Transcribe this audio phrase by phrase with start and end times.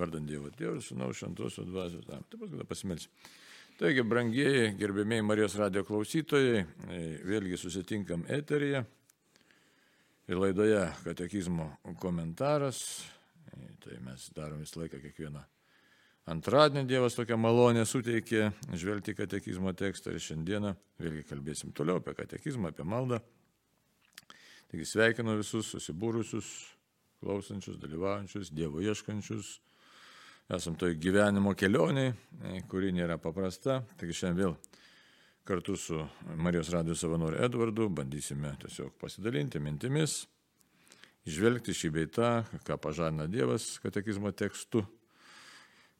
[0.00, 2.08] vardant Dievo Tėvų ir Sūnaus Šventosios Dvasios.
[2.08, 3.12] Taip pat kada pasimelsim.
[3.80, 8.82] Taigi, brangieji, gerbėmiai Marijos radio klausytojai, e, vėlgi susitinkam eteryje
[10.28, 11.70] ir laidoje katekizmo
[12.02, 12.82] komentaras.
[13.54, 15.46] E, tai mes darom visą laiką kiekvieną
[16.30, 22.70] antradienį Dievas tokią malonę suteikė žvelgti katekizmo tekstą ir šiandieną vėlgi kalbėsim toliau apie katekizmą,
[22.70, 23.20] apie maldą.
[24.70, 26.50] Taigi sveikinu visus susibūrusius,
[27.24, 29.56] klausančius, dalyvaujančius, Dievo ieškančius.
[30.50, 32.10] Esam toj gyvenimo kelioniai,
[32.42, 33.76] e, kuri nėra paprasta.
[34.00, 34.54] Taigi šiandien vėl
[35.46, 36.00] kartu su
[36.42, 40.24] Marijos radijos savanoriu Edvardu bandysime tiesiog pasidalinti mintimis,
[41.30, 42.32] išvelgti šį beitą,
[42.66, 44.82] ką pažadina Dievas katekizmo tekstu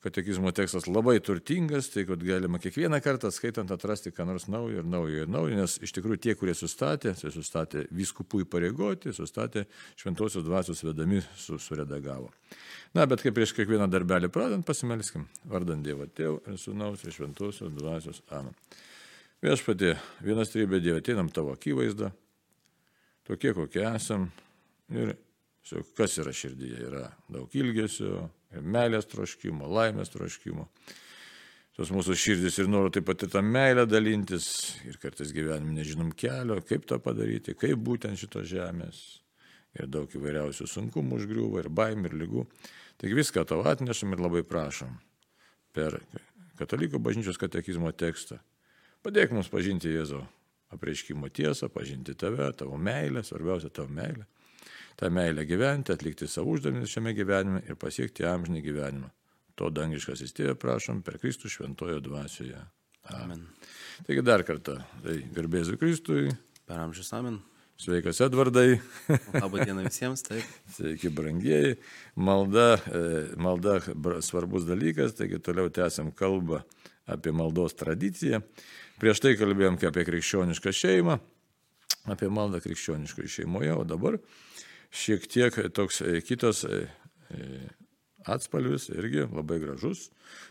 [0.04, 4.88] katekizmo tekstas labai turtingas, tai kad galima kiekvieną kartą skaitant atrasti ką nors naujo ir
[4.88, 9.66] naujo ir naujo, nes iš tikrųjų tie, kurie sustatė, tai sustatė viskupų įpareigoti, sustatė
[10.00, 12.30] šventosios dvasios vedami, su, suredagavo.
[12.96, 17.74] Na, bet kaip prieš kiekvieną darbelį pradant, pasimelskim, vardant Dievo Tėvų ir Sūnaus ir šventosios
[17.76, 18.24] dvasios.
[18.32, 18.56] Amen.
[19.44, 22.10] Viešpatie, vienas trybė Dieve, ateinam tavo akivaizdą,
[23.28, 24.30] tokie kokie esam
[24.92, 25.14] ir
[25.96, 28.26] kas yra širdyje, yra daug ilgesio,
[28.60, 30.66] meilės troškimo, laimės troškimo.
[31.76, 34.46] Tos mūsų širdis ir noro taip pat ir tą meilę dalintis
[34.88, 38.98] ir kartais gyvenime nežinom kelio, kaip tą padaryti, kaip būtent šitos žemės.
[39.78, 42.42] Ir daug įvairiausių sunkumų užgriūva, ir baimė, ir lygų.
[42.98, 44.96] Taigi viską tau atnešam ir labai prašom
[45.72, 46.00] per
[46.58, 48.40] katalikų bažnyčios katekizmo tekstą.
[49.06, 50.24] Padėk mums pažinti Jėzų
[50.74, 54.26] apreiškimo tiesą, pažinti tave, tavo meilę, svarbiausia tavo meilę
[55.00, 59.10] tą meilę gyventi, atlikti savo uždavinį šiame gyvenime ir pasiekti amžinį gyvenimą.
[59.60, 62.60] To dangiškas įstėvė prašom per Kristų šventojo dvasioje.
[63.16, 63.46] Amen.
[64.06, 66.28] Taigi dar kartą, tai garbėsiu Kristui.
[66.68, 67.40] Per amžius amen.
[67.80, 68.76] Sveikas Edvardai.
[69.42, 70.44] Labą dieną visiems, taip.
[70.74, 71.78] Sveiki, brangieji.
[72.16, 73.00] Malda, e,
[73.40, 73.78] malda
[74.20, 76.60] svarbus dalykas, taigi toliau tęsiam kalbą
[77.08, 78.42] apie maldos tradiciją.
[79.00, 81.16] Prieš tai kalbėjom apie krikščionišką šeimą,
[82.08, 84.18] apie maldą krikščioniškoje šeimoje, o dabar
[84.90, 86.86] šiek tiek toks e, kitas e,
[87.30, 87.68] e,
[88.30, 90.08] atspalvis, irgi labai gražus,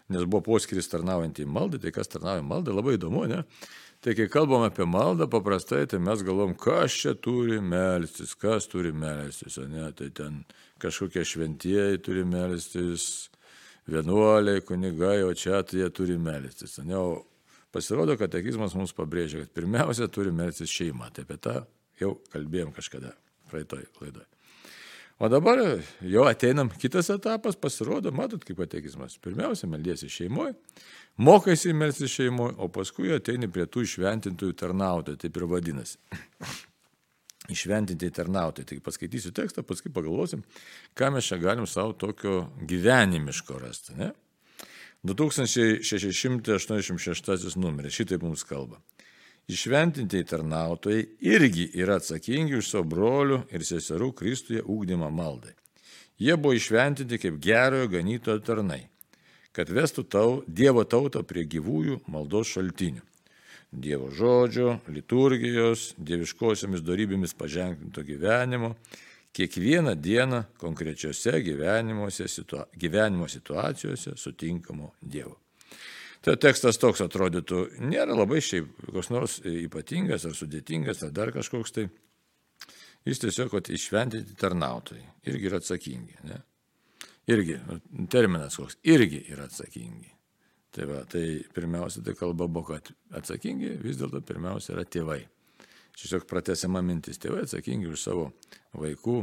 [0.09, 3.43] nes buvo poskiris tarnaujant į maldą, tai kas tarnauja maldą, labai įdomu, ne?
[3.99, 8.93] Tai kai kalbam apie maldą, paprastai, tai mes galvom, kas čia turi melstis, kas turi
[8.95, 9.89] melstis, ne?
[9.91, 10.39] Tai ten
[10.79, 13.27] kažkokie šventieji turi melstis,
[13.89, 16.77] vienuoliai, kunigai, o čia tai jie turi melstis.
[16.85, 16.97] Ne?
[16.97, 17.25] O
[17.75, 21.12] pasirodo, kad tekizmas mums pabrėžia, kad pirmiausia turi melstis šeima.
[21.13, 21.56] Tai apie tą
[22.02, 23.13] jau kalbėjom kažkada
[23.52, 24.28] praeitoj laidoj.
[25.19, 25.59] O dabar
[26.00, 29.18] jau ateinam kitas etapas, pasirodo, matot, kaip ateikizmas.
[29.19, 30.53] Pirmiausia, meldiesi šeimoje,
[31.19, 36.00] mokaisi melsti šeimoje, o paskui ateini prie tų išventintųjų tarnautojų, taip ir vadinasi.
[37.56, 38.69] Išventinti tarnautojai.
[38.69, 40.46] Tai paskaitysiu tekstą, paskui pagalvosim,
[40.96, 43.97] ką mes čia galim savo tokio gyvenimiško rasti.
[44.00, 44.13] Ne?
[45.03, 48.77] 2686 numeris, šitaip mums kalba.
[49.49, 55.57] Išventintieji tarnautojai irgi yra atsakingi už savo brolių ir seserų Kristuje ūkdymą maldai.
[56.19, 58.89] Jie buvo išventinti kaip gerojo ganytojo tarnai,
[59.55, 63.01] kad vestų tau, Dievo tautą prie gyvųjų maldos šaltinių.
[63.71, 68.75] Dievo žodžio, liturgijos, dieviškosiomis darybėmis paženklinto gyvenimo,
[69.34, 71.41] kiekvieną dieną konkrečiose
[72.28, 75.40] situa gyvenimo situacijose sutinkamo Dievo.
[76.22, 81.72] Tai tekstas toks atrodytų, nėra labai šiaip koks nors ypatingas ar sudėtingas ar dar kažkoks
[81.72, 81.88] tai.
[83.07, 86.18] Jis tiesiog išventinti tarnautojai irgi yra atsakingi.
[86.28, 86.41] Ne?
[87.31, 87.56] Irgi,
[88.12, 90.12] terminas koks, irgi yra atsakingi.
[90.75, 95.22] Tai, va, tai pirmiausia, tai kalba buvo, kad atsakingi vis dėlto pirmiausia yra tėvai.
[95.99, 98.29] Tiesiog pratesiama mintis, tėvai atsakingi už savo
[98.77, 99.21] vaikų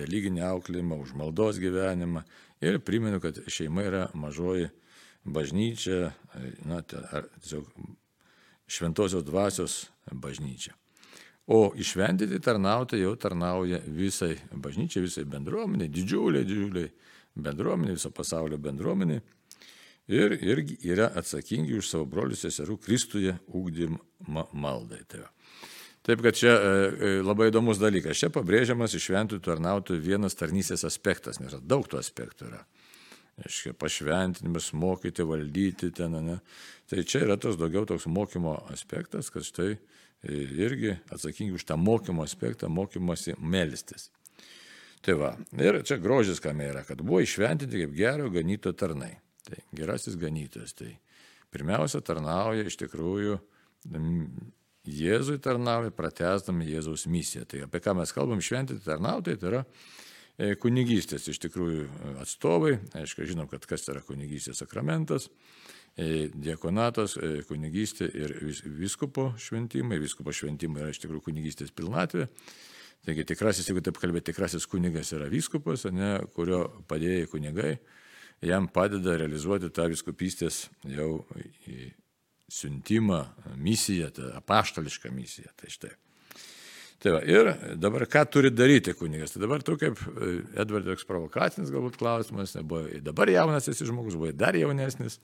[0.00, 2.24] religinį auklėjimą, už maldos gyvenimą.
[2.64, 4.70] Ir primenu, kad šeima yra mažoji
[5.24, 6.12] bažnyčia,
[6.68, 7.68] na, tiesiog
[8.70, 9.80] šventosios dvasios
[10.12, 10.74] bažnyčia.
[11.50, 16.92] O išventyti tarnautojai jau tarnauja visai bažnyčiai, visai bendruomeniai, didžiuliai, didžiuliai
[17.34, 19.22] bendruomeniai, viso pasaulio bendruomeniai.
[20.10, 25.02] Ir irgi yra atsakingi už savo brolius seserų Kristuje ūkdymą maldai.
[25.10, 25.24] Tai
[26.06, 28.16] Taip kad čia e, e, labai įdomus dalykas.
[28.22, 32.62] Čia pabrėžiamas išventų tarnautojų vienas tarnysės aspektas, nes daug tų aspektų yra
[33.40, 36.38] aiškiai, pašventinimas, mokyti, valdyti ten, ne.
[36.90, 39.78] Tai čia yra tas daugiau toks mokymo aspektas, kad štai e,
[40.60, 44.08] irgi atsakingi už tą mokymo aspektą, mokymasi melstis.
[45.04, 49.14] Tai va, ir čia grožis kame yra, kad buvo išventinti kaip gero ganyto tarnai.
[49.46, 50.74] Tai gerasis ganytojas.
[50.76, 50.90] Tai
[51.52, 53.38] pirmiausia tarnauja iš tikrųjų
[54.88, 57.44] Jėzui tarnauja, pratesdami Jėzaus misiją.
[57.48, 61.84] Tai apie ką mes kalbam, šventinti tarnautojai, tai yra e, kunigystės iš tikrųjų
[62.22, 62.78] atstovai.
[62.96, 65.28] Aišku, žinom, kad kas yra kunigystės sakramentas,
[66.00, 68.34] e, diekonatas, e, kunigystė ir
[68.80, 70.00] viskupo šventimai.
[70.00, 72.30] Viskupo šventimai yra iš tikrųjų kunigystės pilnatvė.
[73.04, 77.78] Taigi tikrasis, jeigu taip kalbėti, tikrasis kunigas yra vyskupas, ne, kurio padėjai kunigai,
[78.44, 81.14] jam padeda realizuoti tą viskupystės jau
[82.50, 83.24] siuntimą,
[83.56, 85.52] misiją, tą apaštališką misiją.
[85.56, 85.92] Tai štai.
[87.00, 87.48] Tai va, ir
[87.80, 89.32] dabar ką turi daryti kunigas?
[89.32, 94.18] Tai dabar tu kaip e, Edvardas toks provokacinis galbūt klausimas, nebuvo dabar jaunas esi žmogus,
[94.20, 95.16] buvo dar jaunesnis.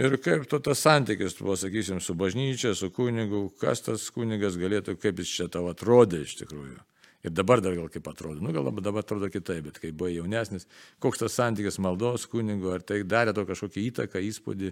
[0.00, 4.96] Ir kaip to tas santykis, buvo, sakysim, su bažnyčia, su kunigu, kas tas kunigas galėtų,
[5.00, 6.80] kaip jis čia tau atrodė iš tikrųjų.
[7.26, 10.68] Ir dabar dar gal kaip atrodo, nu gal dabar atrodo kitaip, bet kai buvo jaunesnis,
[11.02, 14.70] koks tas santykis maldos kunigo, ar tai darė to kažkokį įtaką, įspūdį,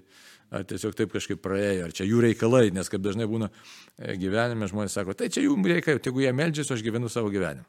[0.54, 4.70] ar tiesiog taip kažkaip praėjo, ar čia jų reikalai, nes kaip dažnai būna e, gyvenime
[4.70, 7.66] žmonės sako, tai čia jų reikalai, jeigu jie meldžiasi, aš gyvenu savo gyvenimą.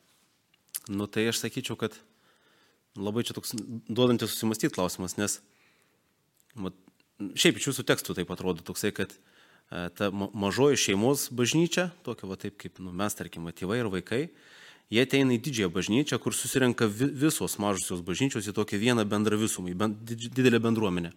[0.94, 1.98] Nu tai aš sakyčiau, kad
[2.94, 5.40] labai čia toks duodantis susimastyti klausimas, nes
[6.62, 6.78] mat,
[7.34, 12.38] šiaip iš jūsų tekstų taip atrodo toksai, kad e, ta mažoji šeimos bažnyčia, tokia va
[12.38, 14.28] taip kaip nu, mes, tarkim, tėvai ir vaikai,
[14.94, 19.72] jie ateina į didžiąją bažnyčią, kur susirenka visos mažosios bažnyčios į tokią vieną bendrą visumą,
[19.74, 21.14] į ben, didelę bendruomenę.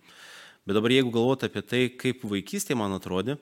[0.68, 3.38] Bet dabar jeigu galvoti apie tai, kaip vaikystė man atrodė,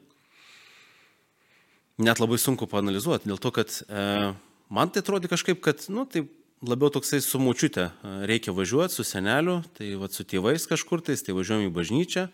[1.98, 4.32] net labai sunku panalizuoti, dėl to, kad e,
[4.68, 6.26] man tai atrodė kažkaip, kad, nu, tai
[6.66, 11.22] labiau toksai su mučiute e, reikia važiuoti, su seneliu, tai va, su tėvais kažkur tais,
[11.24, 12.28] tai važiuojam į bažnyčią,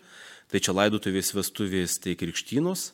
[0.51, 2.91] tai čia laidutuvės, vestuvės, tai krikštynos.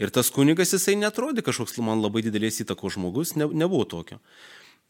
[0.00, 4.16] Ir tas kunigas jisai netrodė kažkoks man labai didelės įtakos žmogus, ne, nebuvo tokio.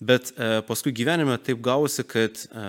[0.01, 2.69] Bet e, paskui gyvenime taip gausi, kad e,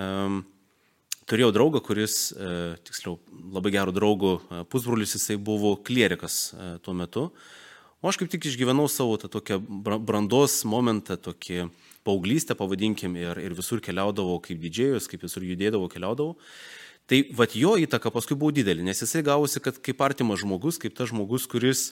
[1.29, 3.19] turėjau draugą, kuris, e, tiksliau,
[3.53, 7.29] labai gerų draugų e, pusbrolis, jisai buvo klierikas e, tuo metu.
[8.01, 9.61] O aš kaip tik išgyvenau savo tą tokią
[10.01, 11.69] brandos momentą, tokį
[12.07, 16.39] paauglystę, pavadinkim, ir, ir visur keliaudavau kaip didžėjus, kaip visur judėdavau, keliaudavau.
[17.05, 20.97] Tai vad jo įtaka paskui buvo didelė, nes jisai gavosi, kad kaip artimas žmogus, kaip
[20.97, 21.91] tas žmogus, kuris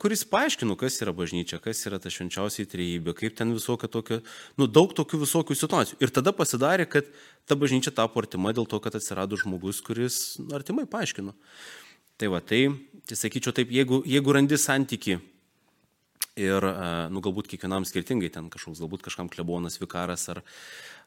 [0.00, 4.20] kuris paaiškino, kas yra bažnyčia, kas yra ta švenčiausiai trejybė, kaip ten visokia tokia,
[4.60, 5.96] nu daug tokių visokių situacijų.
[6.04, 7.08] Ir tada pasidarė, kad
[7.48, 11.32] ta bažnyčia tapo artima dėl to, kad atsirado žmogus, kuris nu, artimai paaiškino.
[12.20, 12.66] Tai va, tai,
[13.08, 15.16] tai sakyčiau taip, jeigu, jeigu randi santyki
[16.40, 16.66] ir,
[17.12, 20.42] nu galbūt kiekvienam skirtingai, ten kažkoks, galbūt kažkam klebonas, vikaras ar,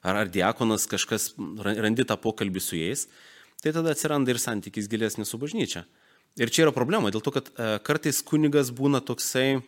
[0.02, 3.06] ar, ar diakonas, kažkas randi tą pokalbį su jais,
[3.62, 5.86] tai tada atsiranda ir santykis gilesnis su bažnyčia.
[6.34, 9.60] Ir čia yra problema, dėl to, kad e, kartais kunigas būna toksai,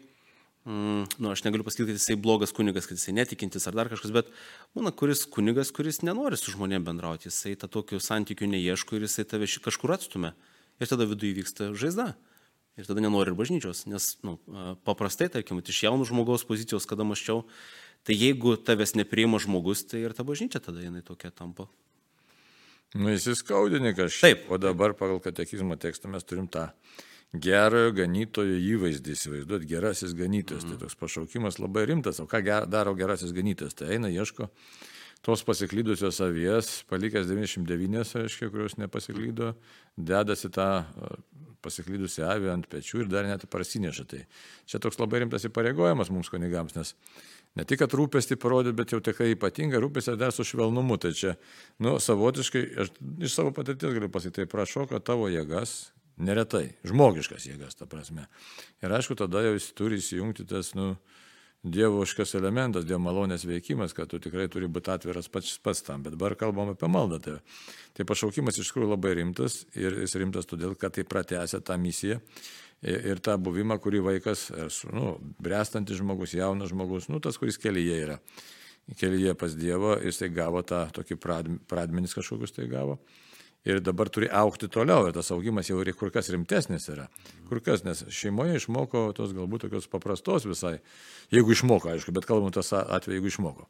[0.66, 4.14] mm, nu, aš negaliu pasakyti, kad jisai blogas kunigas, kad jisai netikintis ar dar kažkas,
[4.16, 4.32] bet
[4.74, 9.28] būna kuris kunigas, kuris nenori su žmonėm bendrauti, jisai tą tokių santykių neieško ir jisai
[9.30, 10.34] tave kažkur atstumia.
[10.82, 12.16] Ir tada viduje vyksta žaizda.
[12.82, 17.06] Ir tada nenori ir bažnyčios, nes nu, e, paprastai, tarkim, iš jaunų žmogaus pozicijos, kada
[17.06, 17.46] maščiau,
[18.04, 21.70] tai jeigu tavęs nepriima žmogus, tai ir ta bažnyčia tada jinai tokia tampa
[22.96, 24.46] Nu, įsiskaudini kažkaip.
[24.46, 24.52] Taip.
[24.52, 26.70] O dabar pagal katekizmo tekstą mes turim tą
[27.36, 30.64] gerojo ganytojo įvaizdį įsivaizduoti, gerasis ganytojas.
[30.64, 30.74] Mm.
[30.76, 32.22] Tai toks pašaukimas labai rimtas.
[32.24, 33.76] O ką daro gerasis ganytojas?
[33.76, 34.50] Tai eina, ieško
[35.26, 39.56] tos pasiklydusios avies, palikęs 99, reiškia, kurios nepasiklydo,
[39.98, 40.68] dedasi tą
[41.66, 44.06] pasiklydusi avį ant pečių ir dar net parsineša.
[44.12, 44.22] Tai
[44.70, 46.94] čia toks labai rimtas įpareigojimas mums kunigams, nes
[47.56, 51.00] ne tik, kad rūpestį parodė, bet jau tikrai ypatinga rūpestį dar su švelnumu.
[51.02, 51.36] Tai čia,
[51.84, 52.94] nu, savotiškai, aš
[53.24, 58.28] iš savo patirties galiu pasakyti, tai prašau, kad tavo jėgas, neretai, žmogiškas jėgas, ta prasme.
[58.84, 60.94] Ir aišku, tada jau jis turi įsijungti tas, nu,
[61.66, 66.04] dievoškas elementas, dievo malonės veikimas, kad tu tikrai turi būti atviras pats, pats tam.
[66.06, 67.20] Bet dabar kalbam apie maldą.
[67.24, 67.40] Tai,
[67.98, 72.20] tai pašaukimas iš tikrųjų labai rimtas ir jis rimtas todėl, kad tai pratęsia tą misiją
[72.86, 74.48] ir tą buvimą, kurį vaikas,
[74.94, 78.20] nu, brestantis žmogus, jaunas žmogus, nu, tas, kuris kelyje yra.
[79.00, 81.18] Kelyje pas Dievą, jisai gavo tą tokį
[81.66, 83.00] pradmenis kažkokius tai gavo.
[83.66, 87.08] Ir dabar turi aukti toliau ir tas augimas jau kur kas rimtesnis yra.
[87.50, 90.78] Kur kas, nes šeimoje išmoko tos galbūt tokios paprastos visai.
[91.34, 93.66] Jeigu išmoko, aišku, bet kalbam tas atveju, jeigu išmoko.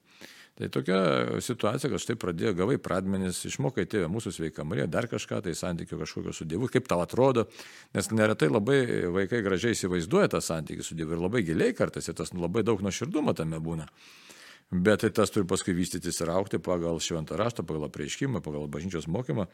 [0.55, 0.97] Tai tokia
[1.43, 5.99] situacija, kad štai pradėjo gavai pradmenis, išmokai tėvę mūsų sveiką Mariją, dar kažką, tai santykių
[5.99, 7.49] kažkokio su Dievu, kaip tau atrodo,
[7.95, 8.77] nes neretai labai
[9.11, 12.79] vaikai gražiai įsivaizduoja tą santykių su Dievu ir labai giliai kartais ir tas labai daug
[12.87, 13.89] nuoširdumo tame būna.
[14.71, 19.11] Bet tai tas turi paskui vystytis ir aukti pagal šventą raštą, pagal apreiškimą, pagal bažnyčios
[19.11, 19.49] mokymą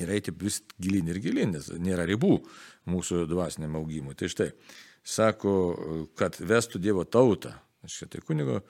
[0.00, 2.38] ir eiti vis gilin ir gilin, nes nėra ribų
[2.88, 4.16] mūsų dvasiniam augimui.
[4.16, 4.50] Tai štai,
[5.04, 5.54] sako,
[6.16, 8.62] kad vestų Dievo tautą, aš šitai kunigo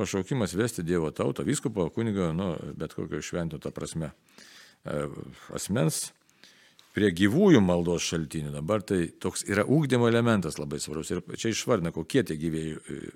[0.00, 5.04] pašaukimas vesti Dievo tautą, vyskupo, kunigo, nu, bet kokio švento tą prasme e,
[5.56, 6.08] asmens
[6.96, 8.54] prie gyvųjų maldos šaltinių.
[8.56, 11.12] Dabar tai toks yra ūkdymo elementas labai svarbus.
[11.12, 13.14] Ir čia išvardina, kokie tie gyvėjai e,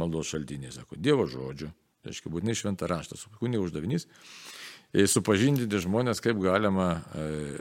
[0.00, 0.74] maldos šaltiniai.
[0.74, 1.70] Sako, Dievo žodžių,
[2.04, 4.08] reiškia būtinai šventą raštą, kunigo uždavinys
[5.10, 7.02] supažindinti žmonės, kaip galima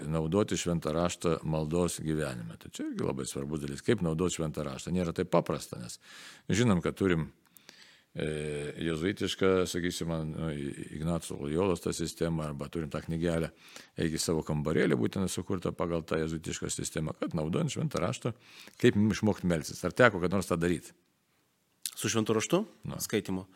[0.05, 2.59] naudoti šventą raštą maldos gyvenime.
[2.61, 4.93] Tai čia irgi labai svarbus dalykas, kaip naudoti šventą raštą.
[4.93, 5.97] Nėra taip paprasta, nes
[6.53, 7.31] žinom, kad turim
[8.13, 10.49] jezuitišką, sakysim, nu,
[10.93, 13.49] Ignaco Lojolos tą sistemą, arba turim tą knygelę,
[13.97, 18.35] eigi savo kambarėlį, būtent sukurtą pagal tą jezuitišką sistemą, kad naudojant šventą raštą,
[18.81, 19.81] kaip išmokti melsis.
[19.81, 20.93] Ar teko kad nors tą daryti?
[21.95, 22.61] Su šventu raštu?
[22.85, 23.01] Na.
[23.01, 23.47] Skaitimu.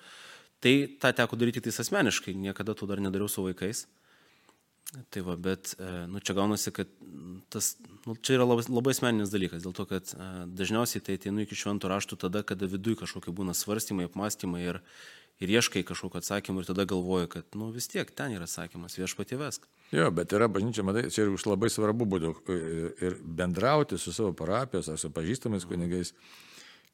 [0.63, 3.85] Tai tą teko daryti tik asmeniškai, niekada to dar nedariau su vaikais.
[4.87, 6.91] Tai va, bet, e, nu, čia gaunasi, kad
[7.51, 7.73] tas,
[8.05, 11.57] nu, čia yra labai, labai asmeninis dalykas, dėl to, kad e, dažniausiai tai ateinu iki
[11.59, 14.79] šventų raštų tada, kada viduje kažkokie būna svarstymai, apmąstymai ir,
[15.43, 19.39] ir ieškai kažkokio atsakymų ir tada galvoju, kad, nu, vis tiek ten yra atsakymas, viešpatį
[19.41, 19.67] vesk.
[19.91, 22.59] Jo, bet yra bažnyčia, matai, čia ir už labai svarbu būtų e,
[23.09, 26.13] ir bendrauti su savo parapijos ar su pažįstamais kunigais.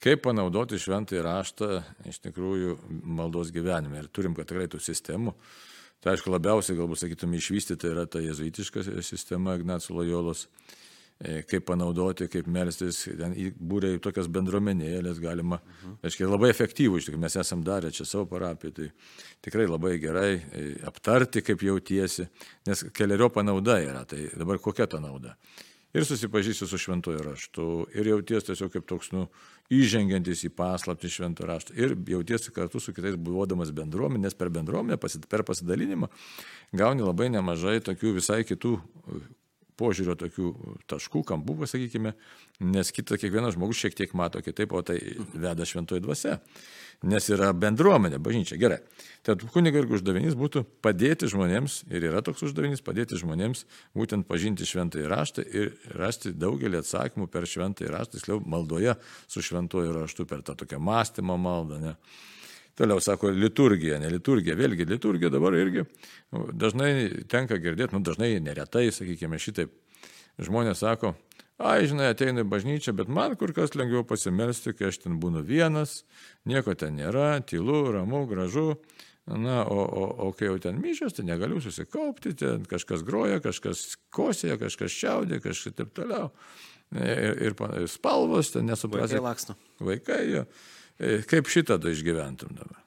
[0.01, 1.69] Kaip panaudoti šventąjį raštą
[2.09, 2.73] iš tikrųjų
[3.05, 4.01] maldos gyvenime.
[4.01, 5.35] Ir turim, kad tikrai tų sistemų.
[6.03, 10.45] Tai aišku, labiausiai, galbūt sakytume, išvystyta yra ta jezuitiška sistema Ignacio Lojolos,
[11.15, 15.97] e, kaip panaudoti, kaip melstis, ten būrė tokias bendruomenėlės galima, mhm.
[16.03, 18.89] aiškiai, labai efektyvų, iš tikrųjų, mes esam darę čia savo parapiją, tai
[19.47, 22.27] tikrai labai gerai e, aptarti, kaip jautiesi,
[22.67, 25.37] nes keliario panauda yra, tai dabar kokia ta nauda
[25.93, 29.27] ir susipažįsti su šventuoju raštu, ir jauties tiesiog kaip toks, nu,
[29.73, 34.99] įžengiantis į paslaptį šventų raštą, ir jautiesi kartu su kitais buvodamas bendruomenė, nes per bendruomenę,
[35.29, 36.09] per pasidalinimą
[36.73, 38.77] gauni labai nemažai tokių visai kitų
[39.79, 40.53] požiūrio tokių
[40.91, 42.13] taškų, kampų, pasakykime,
[42.73, 44.99] nes kitą kiekvienas žmogus šiek tiek mato kitaip, o tai
[45.33, 46.39] veda šventoji dvasia
[47.07, 48.57] nes yra bendruomenė, bažnyčia.
[48.59, 48.79] Gerai.
[49.27, 53.65] Tad kunigo irgi uždavinys būtų padėti žmonėms, ir yra toks uždavinys, padėti žmonėms
[53.97, 58.95] būtent pažinti šventąjį raštą ir rasti daugelį atsakymų per šventąjį raštą, tiksliau maldoje
[59.27, 61.79] su šventuoju raštu, per tą tokią mąstymo maldą.
[61.83, 61.95] Ne?
[62.77, 65.85] Toliau sako liturgija, ne liturgija, vėlgi liturgija dabar irgi
[66.33, 69.75] dažnai tenka girdėti, nu dažnai neretai, sakykime, šitaip.
[70.41, 71.11] Žmonės sako,
[71.61, 75.43] ai, žinai, ateinu į bažnyčią, bet man kur kas lengviau pasimelsti, kai aš ten būnu
[75.45, 75.99] vienas,
[76.49, 78.71] nieko ten nėra, tylu, ramu, gražu.
[79.23, 83.93] Na, o, o, o kai jau ten myšios, tai negaliu susikaupti, ten kažkas groja, kažkas
[84.11, 86.33] kosėja, kažkas čiaudė, kažkas taip toliau.
[86.91, 89.15] Ir, ir, ir spalvos, ten nesuprasi.
[89.15, 89.55] Vaikai laksto.
[89.79, 90.43] Vaikai, jo.
[90.43, 92.83] E, kaip šitą da išgyventum dabar?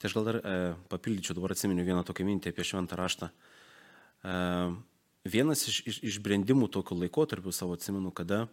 [0.00, 0.52] Tai aš gal dar e,
[0.88, 3.28] papildyčiau, dabar atsiminiu vieną tokią mintį apie šventą raštą.
[4.24, 4.36] E,
[5.28, 8.46] vienas iš, iš, iš brendimų tokiu laikotarpiu savo atsimenu, kada,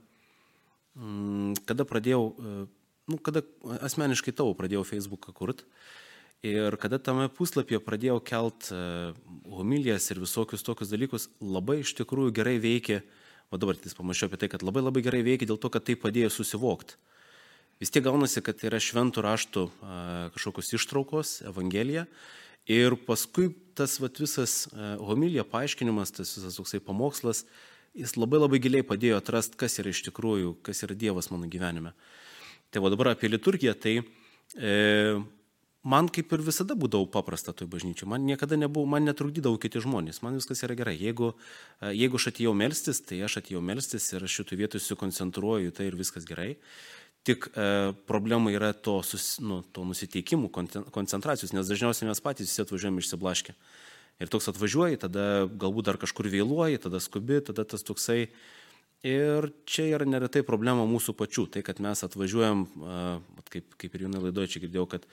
[1.00, 2.58] mm, kada pradėjau, e,
[3.08, 3.46] nu, kada
[3.88, 5.64] asmeniškai tavo pradėjau Facebooką kurt
[6.46, 8.82] ir kada tame puslapyje pradėjau kelt e,
[9.48, 13.02] homilijas ir visokius tokius dalykus, labai iš tikrųjų gerai veikia,
[13.50, 15.96] o dabar tik pamačiau apie tai, kad labai labai gerai veikia dėl to, kad tai
[15.96, 17.00] padėjo susivokti.
[17.78, 19.64] Vis tiek gaunasi, kad yra šventų raštų
[20.34, 22.08] kažkokios ištraukos, Evangelija
[22.68, 24.66] Ir paskui tas vat, visas
[25.00, 27.46] homilija paaiškinimas, tas visas toksai pamokslas,
[27.96, 31.94] jis labai labai giliai padėjo atrasti, kas yra iš tikrųjų, kas yra Dievas mano gyvenime.
[32.68, 34.74] Tai va dabar apie liturgiją, tai e,
[35.88, 40.20] man kaip ir visada būdavo paprasta toj bažnyčiai, man niekada nebuvo, man netrukdydavo kiti žmonės,
[40.28, 40.98] man viskas yra gerai.
[41.00, 41.32] Jeigu,
[41.88, 45.96] jeigu aš atėjau melstis, tai aš atėjau melstis ir aš šitų vietų susikoncentruoju, tai ir
[45.96, 46.58] viskas gerai.
[47.28, 47.68] Tik e,
[48.08, 50.48] problema yra to, sus, nu, to nusiteikimų,
[50.96, 53.56] koncentracijos, nes dažniausiai mes patys visi atvažiuojame išsiblaškę.
[54.24, 58.30] Ir toks atvažiuoji, tada galbūt dar kažkur vėluoji, tada skubi, tada tas toksai.
[59.06, 62.64] Ir čia yra neretai problema mūsų pačių, tai kad mes atvažiuojam,
[63.54, 65.06] kaip, kaip ir jaunai laidoje čia girdėjau, kad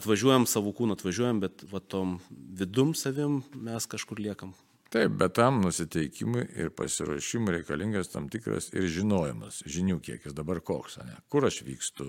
[0.00, 4.56] atvažiuojam savo kūną, atvažiuojam, bet va tom vidum savim mes kažkur liekam.
[4.88, 10.32] Taip, bet tam nusiteikimui ir pasiruošimui reikalingas tam tikras ir žinojimas, žinių kiekis.
[10.36, 11.18] Dabar koks, ne?
[11.28, 12.06] kur aš vykstu,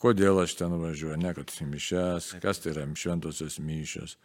[0.00, 2.86] kodėl aš ten važiuoju, ne kad į mišes, kas tai yra?
[2.96, 4.16] Šventosios mišios.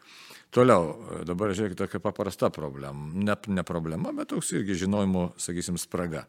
[0.55, 0.93] Toliau,
[1.27, 6.23] dabar žiūrėkite, tokia paprasta problema, ne, ne problema, bet toks irgi žinojimo, sakysim, spraga.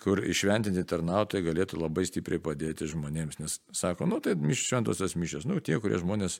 [0.00, 5.58] Kur išventinti tarnautojai galėtų labai stipriai padėti žmonėms, nes sako, nu tai šventosios mišios, nu
[5.58, 6.38] tie, kurie žmonės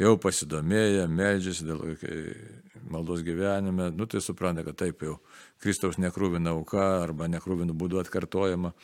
[0.00, 1.82] jau pasidomėję, medžiasi dėl
[2.90, 5.18] maldos gyvenime, nu tai supranta, kad taip jau
[5.62, 8.74] Kristaus nekrūvina auka arba nekrūvinų būdų atkartojama.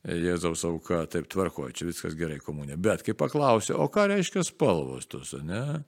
[0.00, 2.78] Jėzaus auka, taip tvarkoja, čia viskas gerai komunė.
[2.80, 5.82] Bet kai paklausė, o ką reiškia spalvos tos, ne?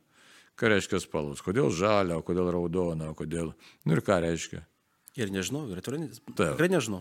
[0.61, 1.41] Ką reiškia spalvos?
[1.41, 3.55] Kodėl žalia, o kodėl raudona, o kodėl...
[3.89, 4.61] Nu ir ką reiškia?
[5.17, 7.01] Ir nežinau, ir tikrai nežinau.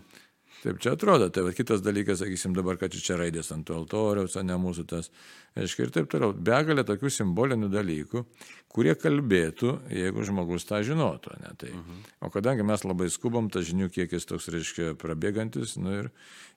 [0.61, 4.35] Taip čia atrodo, tai va, kitas dalykas, sakysim, dabar, kad čia raidės ant to altoriaus,
[4.45, 5.09] ne mūsų tas,
[5.57, 6.35] aiškiai, ir taip toliau.
[6.37, 8.21] Begalė tokių simbolinių dalykų,
[8.69, 11.33] kurie kalbėtų, jeigu žmogus tą žinotų.
[11.41, 11.71] Ne, tai.
[11.73, 12.05] Uh -huh.
[12.27, 16.11] O kadangi mes labai skubam, tas žinių kiekis toks, reiškia, prabėgantis, nu, ir,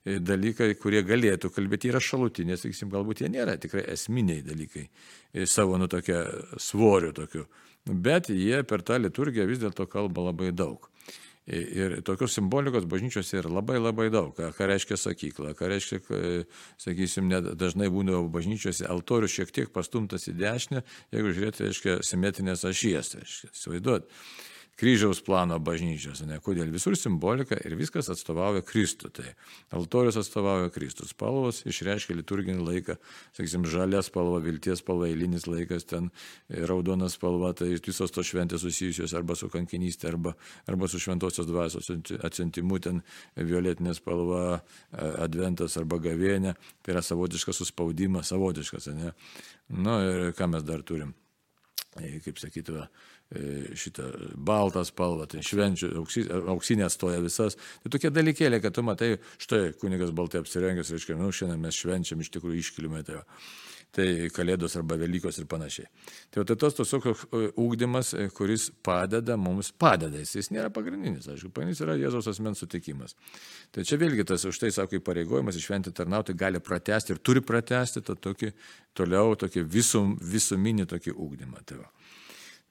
[0.05, 4.89] dalykai, kurie galėtų kalbėti, yra šalutinės, sakysim, galbūt jie nėra tikrai esminiai dalykai
[5.47, 7.47] savo, nu, tokia svoriu tokiu.
[7.87, 10.91] Bet jie per tą liturgiją vis dėlto kalba labai daug.
[11.45, 14.31] Ir tokios simbolikos bažnyčiose yra labai labai daug.
[14.33, 16.01] Ką, ką reiškia sakykla, ką reiškia,
[16.81, 17.29] sakysim,
[17.61, 20.81] dažnai būna bažnyčiose altorius šiek tiek pastumtas į dešinę,
[21.13, 23.13] jeigu žiūrėti, reiškia, simetrinės ašies.
[23.13, 24.09] Tai įsivaizduot
[24.81, 29.11] kryžiaus plano bažnyčios, ne kodėl visur simbolika ir viskas atstovauja Kristų.
[29.15, 29.27] Tai
[29.77, 31.07] altorius atstovauja Kristų.
[31.09, 32.99] Spalvos išreiškia liturginį laiką,
[33.37, 36.11] sakysim, žalia spalva, vilties spalva, eilinis laikas, ten
[36.49, 40.35] raudona spalva, tai visos tos šventės susijusios arba su kankinystė, arba,
[40.71, 41.91] arba su šventosios dvasios
[42.25, 43.03] atsiuntimu, ten
[43.37, 44.61] violetinė spalva,
[44.93, 49.15] adventas arba gavėnė, tai yra savotiškas suspaudimas, savotiškas, ne?
[49.75, 51.15] Na nu, ir ką mes dar turim?
[51.95, 52.89] Kaip sakytume,
[53.33, 54.05] E, šitą
[54.37, 55.89] baltą spalvą, tai švenčių,
[56.53, 57.57] auksinė stoja visas.
[57.83, 62.21] Tai tokie dalykėlė, kad tu matai, štai kunigas baltai apsirengęs, reiškia, nu, šiandien mes švenčiam
[62.21, 63.01] iš tikrųjų iškilimą.
[63.09, 63.23] Tai,
[63.95, 65.87] tai kalėdos arba Velykos ir panašiai.
[66.35, 67.07] Tai, tai tas tiesiog
[67.61, 72.63] ūkdymas, e, kuris padeda mums, padeda, jis, jis nėra pagrindinis, aišku, pagrindinis yra Jėzaus asmens
[72.63, 73.15] sutikimas.
[73.75, 78.03] Tai čia vėlgi tas už tai, sako, įpareigojimas išventi tarnauti gali pratesti ir turi pratesti
[78.05, 78.53] tą tokį
[78.99, 81.63] toliau, tokį visum, visuminį tokį ūkdymą.
[81.69, 81.91] Tai va.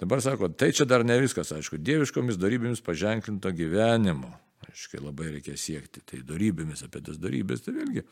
[0.03, 4.34] Dabar sako, tai čia dar ne viskas, aišku, dieviškomis darybėmis paženklinto gyvenimo.
[4.63, 6.01] Aiškiai labai reikia siekti.
[6.08, 8.03] Tai darybėmis apie tas darybės, tai vėlgi,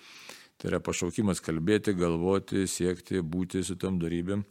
[0.62, 4.46] tai yra pašaukimas kalbėti, galvoti, siekti, būti su tom darybėm.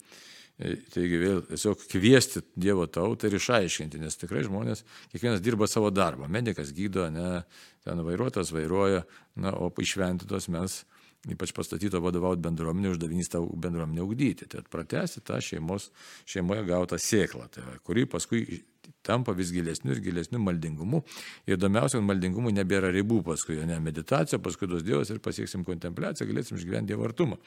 [0.61, 5.89] E, taigi vėl tiesiog kviesti Dievo tautą ir išaiškinti, nes tikrai žmonės, kiekvienas dirba savo
[5.93, 6.27] darbą.
[6.29, 7.45] Medikas gydo, ne,
[7.85, 9.05] ten vairuotojas vairuoja,
[9.39, 10.81] na, o išventytos mes
[11.29, 14.47] ypač pastatyto vadovauti bendruomenė, uždavinys tą bendruomenę ugdyti.
[14.49, 15.91] Tai pratesti tą šeimos,
[16.29, 18.63] šeimoje gautą sėklą, tai, kuri paskui
[19.05, 21.03] tampa vis gilesniu ir gilesniu maldingumu.
[21.47, 26.29] Ir įdomiausia, kad maldingumui nebėra ribų paskui, ne meditacija, paskui duos Dievas ir pasieksim kontempliaciją,
[26.29, 27.39] galėsim išgyventi Dievo artumą.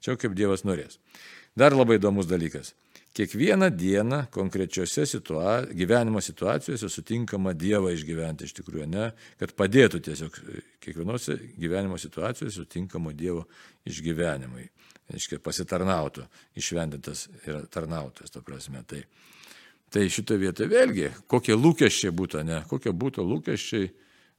[0.00, 0.98] Čia kaip Dievas norės.
[1.58, 2.72] Dar labai įdomus dalykas.
[3.12, 10.38] Kiekvieną dieną konkrečiose situa gyvenimo situacijose sutinkama Dievą išgyventi iš tikrųjų, ne, kad padėtų tiesiog
[10.80, 13.44] kiekvienose gyvenimo situacijose sutinkamo Dievo
[13.84, 14.64] išgyvenimui.
[15.12, 16.24] Aiškiai, pasitarnautų,
[16.56, 18.80] išventintas yra tarnautas, to prasme.
[18.88, 19.02] Tai,
[19.92, 23.90] tai šito vietoje vėlgi, kokie lūkesčiai būtų, ne, kokie būtų lūkesčiai,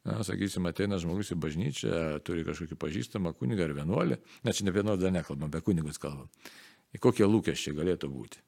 [0.10, 4.74] na, sakysim, ateina žmogus į bažnyčią, turi kažkokį pažįstamą kunigą ar vienuolį, na, čia ne
[4.76, 6.32] vienuolį dar nekalbam, apie kunigus kalbam.
[7.02, 8.42] Kokie lūkesčiai galėtų būti?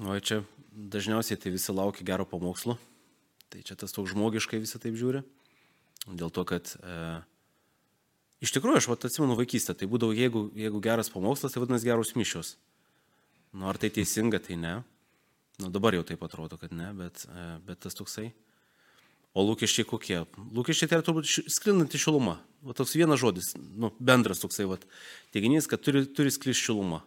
[0.00, 0.40] O čia
[0.72, 2.78] dažniausiai tai visi laukia gero pamokslo.
[3.50, 5.20] Tai čia tas toks žmogiškai visi taip žiūri.
[6.06, 7.20] Dėl to, kad e,
[8.40, 12.14] iš tikrųjų aš vat, atsimenu vaikystę, tai būdavo, jeigu, jeigu geras pamokslas, tai vadinasi geros
[12.16, 12.54] mišios.
[13.50, 14.76] Nu, ar tai teisinga, tai ne.
[15.60, 18.30] Nu, dabar jau taip atrodo, kad ne, bet, e, bet tas toksai.
[19.34, 20.20] O lūkesčiai kokie?
[20.56, 22.38] Lūkesčiai tai yra turbūt sklindanti šiluma.
[22.66, 24.86] O toks vienas žodis, nu, bendras toksai vat,
[25.34, 27.02] teiginys, kad turi, turi sklis šiluma.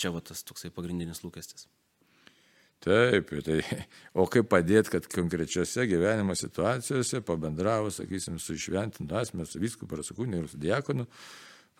[0.00, 1.68] Čia va tas toksai pagrindinis lūkestis.
[2.84, 3.58] Taip, tai,
[4.20, 10.16] o kaip padėti, kad konkrečiose gyvenimo situacijose, pabendravus, sakysim, su išventintu asmeniu, su visku, su
[10.16, 11.06] kūniu ir su diakonu,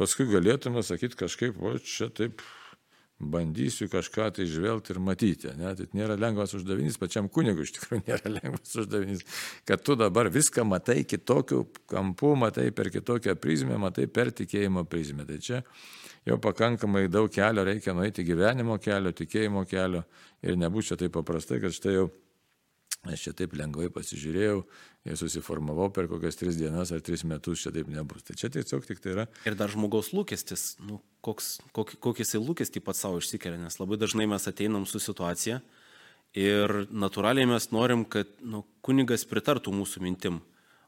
[0.00, 2.44] paskui galėtume sakyti kažkaip, o čia taip
[3.20, 5.52] bandysiu kažką tai žvelgti ir matyti.
[5.58, 5.74] Ne?
[5.78, 9.22] Tai nėra lengvas uždavinys, pačiam kunigui iš tikrųjų nėra lengvas uždavinys,
[9.68, 15.26] kad tu dabar viską matai kitokiu kampu, matai per kitokią prizmę, matai per tikėjimo prizmę.
[15.28, 15.62] Tai čia
[16.26, 20.04] jau pakankamai daug kelio reikia nueiti gyvenimo kelio, tikėjimo kelio
[20.42, 22.08] ir nebus čia taip paprastai, kad štai jau
[23.12, 24.58] aš čia taip lengvai pasižiūrėjau
[25.04, 28.24] ir susiformavau per kokias tris dienas ar tris metus, čia taip nebus.
[28.24, 29.26] Tai čia tiesiog tik tai yra.
[29.48, 34.00] Ir dar žmogaus lūkestis, nu, koks, kokį, kokį jisai lūkestį pats savo išsikelia, nes labai
[34.00, 35.60] dažnai mes ateinam su situacija
[36.34, 40.40] ir natūraliai mes norim, kad nu, kunigas pritartų mūsų mintim.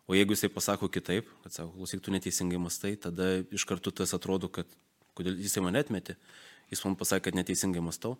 [0.06, 4.14] O jeigu jisai pasako kitaip, kad sako, klausyk, tu neteisingai mastai, tada iš karto tas
[4.14, 4.70] atrodo, kad
[5.18, 6.14] kodėl jisai mane atmetė,
[6.70, 8.14] jis man pasakė, kad neteisingai mastau.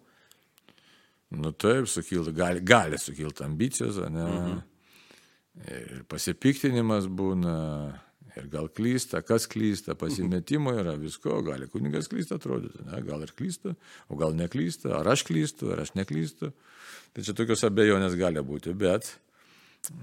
[1.35, 4.27] Nu taip, sukilti, gali, gali sukilti ambicijos, ne?
[4.27, 4.59] Mhm.
[5.67, 7.57] Ir pasipiktinimas būna,
[8.37, 13.01] ir gal klysta, kas klysta, pasimetimo yra visko, gali kunigas klysta atrodyti, ne?
[13.07, 13.73] gal ir klysta,
[14.13, 16.53] o gal neklysta, ar aš klystu, ar aš neklystu.
[17.17, 19.15] Tai čia tokios abejonės gali būti, bet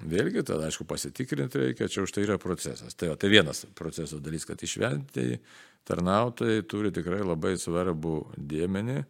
[0.10, 2.98] vėlgi tada, aišku, pasitikrinti reikia, čia už tai yra procesas.
[2.98, 5.38] Tai, tai vienas proceso dalis, kad išvengti
[5.86, 9.04] tarnautojai turi tikrai labai svarbų dėmenį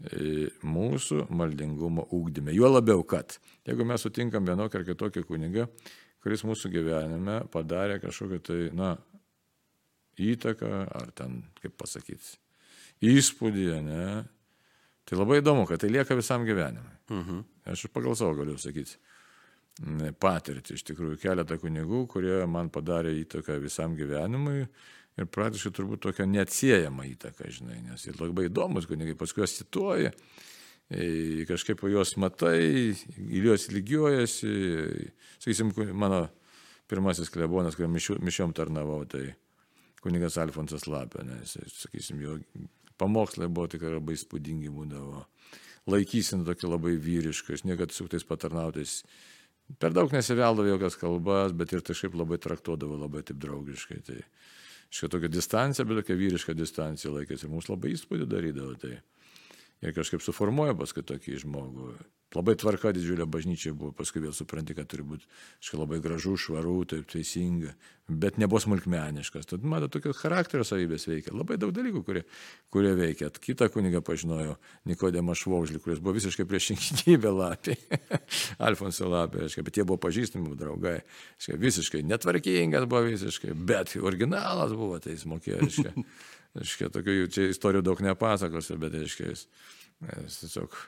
[0.00, 2.54] mūsų maldingumo ūkdyme.
[2.56, 3.36] Juo labiau, kad
[3.68, 5.66] jeigu mes sutinkam vienokį ar kitokį kunigą,
[6.22, 8.94] kuris mūsų gyvenime padarė kažkokią tai, na,
[10.18, 12.38] įtaką, ar ten, kaip pasakyti,
[13.02, 14.06] įspūdį, ne?
[15.08, 16.98] Tai labai įdomu, kad tai lieka visam gyvenimui.
[17.10, 17.42] Mhm.
[17.72, 18.98] Aš pagal savo galiu sakyti
[20.20, 24.66] patirtį, iš tikrųjų, keletą kunigų, kurie man padarė įtaką visam gyvenimui
[25.20, 30.12] ir praktiškai turbūt tokia neatsiejama įtaka, žinai, nes jie labai įdomus kunigai, paskui juos cituoja,
[31.48, 32.60] kažkaip juos matai,
[32.92, 34.52] į juos lygiuojasi,
[35.38, 36.26] sakysim, mano
[36.90, 39.30] pirmasis klebonas, kuriam mišiom tarnavau, tai
[40.04, 42.38] kunigas Alfonsas Lapė, nes, sakysim, jo
[43.00, 45.26] pamokslai buvo tikrai labai įspūdingi būdavo.
[45.90, 49.00] Laikysin tokia labai vyriška, aš niekada su tais patarnautais
[49.82, 53.98] per daug nesiveldavo jokias kalbas, bet ir kažkaip labai traktuodavo labai taip draugiškai.
[54.06, 54.18] Tai
[54.92, 58.74] šitą tokią distanciją, bet tokią vyrišką distanciją laikėsi ir mums labai įspūdį darydavo.
[58.82, 58.92] Tai
[59.82, 61.94] ir kažkaip suformuoja paskui tokį žmogų.
[62.32, 65.26] Labai tvarka didžiulė bažnyčia buvo, paskui vėl supranti, kad turi būti
[65.60, 67.74] kažkaip labai gražu, švaru, taip teisinga,
[68.08, 69.48] bet nebuvo smulkmeniškas.
[69.50, 71.34] Tad, mato, tokios charakterio savybės veikia.
[71.36, 72.22] Labai daug dalykų, kurie,
[72.72, 73.28] kurie veikia.
[73.36, 74.56] Kita kuniga pažinojau,
[74.88, 77.76] Nikodėmą Švaužlį, kuris buvo visiškai priešingybė lapė.
[78.68, 80.98] Alfonso lapė, aiškiai, bet jie buvo pažįstami draugai.
[81.36, 85.60] Aiškiai, visiškai netvarkingas buvo visiškai, bet originalas buvo, tai jis mokėjo.
[85.68, 86.08] Aiškiai,
[86.64, 89.46] aiškiai tokių čia istorijų daug nepasakosiu, bet aiškiai, jis,
[90.16, 90.80] jis tiesiog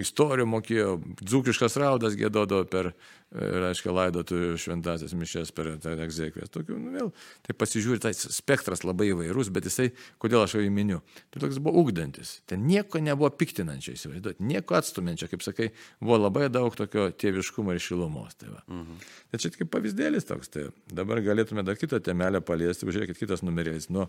[0.00, 2.88] istorijų mokėjo, dzūkiškas raudas gėdodavo per,
[3.34, 6.52] e, reiškia, laidotų šventasias mišes per egzekvės.
[6.54, 7.10] Tokių, nu vėl,
[7.44, 9.90] tai pasižiūri, tai spektras labai įvairus, bet jisai,
[10.22, 11.02] kodėl aš jo įminiu,
[11.34, 12.38] tai toks buvo ugdantis.
[12.48, 15.70] Ten nieko nebuvo piktinančio, įsivaizduoti, nieko atstumiančio, kaip sakai,
[16.00, 18.40] buvo labai daug tokio tėviškumo ir šilumos.
[18.40, 18.64] Tai, va.
[18.80, 19.00] mhm.
[19.30, 20.52] tai čia kaip pavyzdėlis toks.
[20.54, 23.92] Tai dabar galėtume dar kitą temelę paliesti, žiūrėkit, kitas numerėlis.
[23.92, 24.08] Nuo,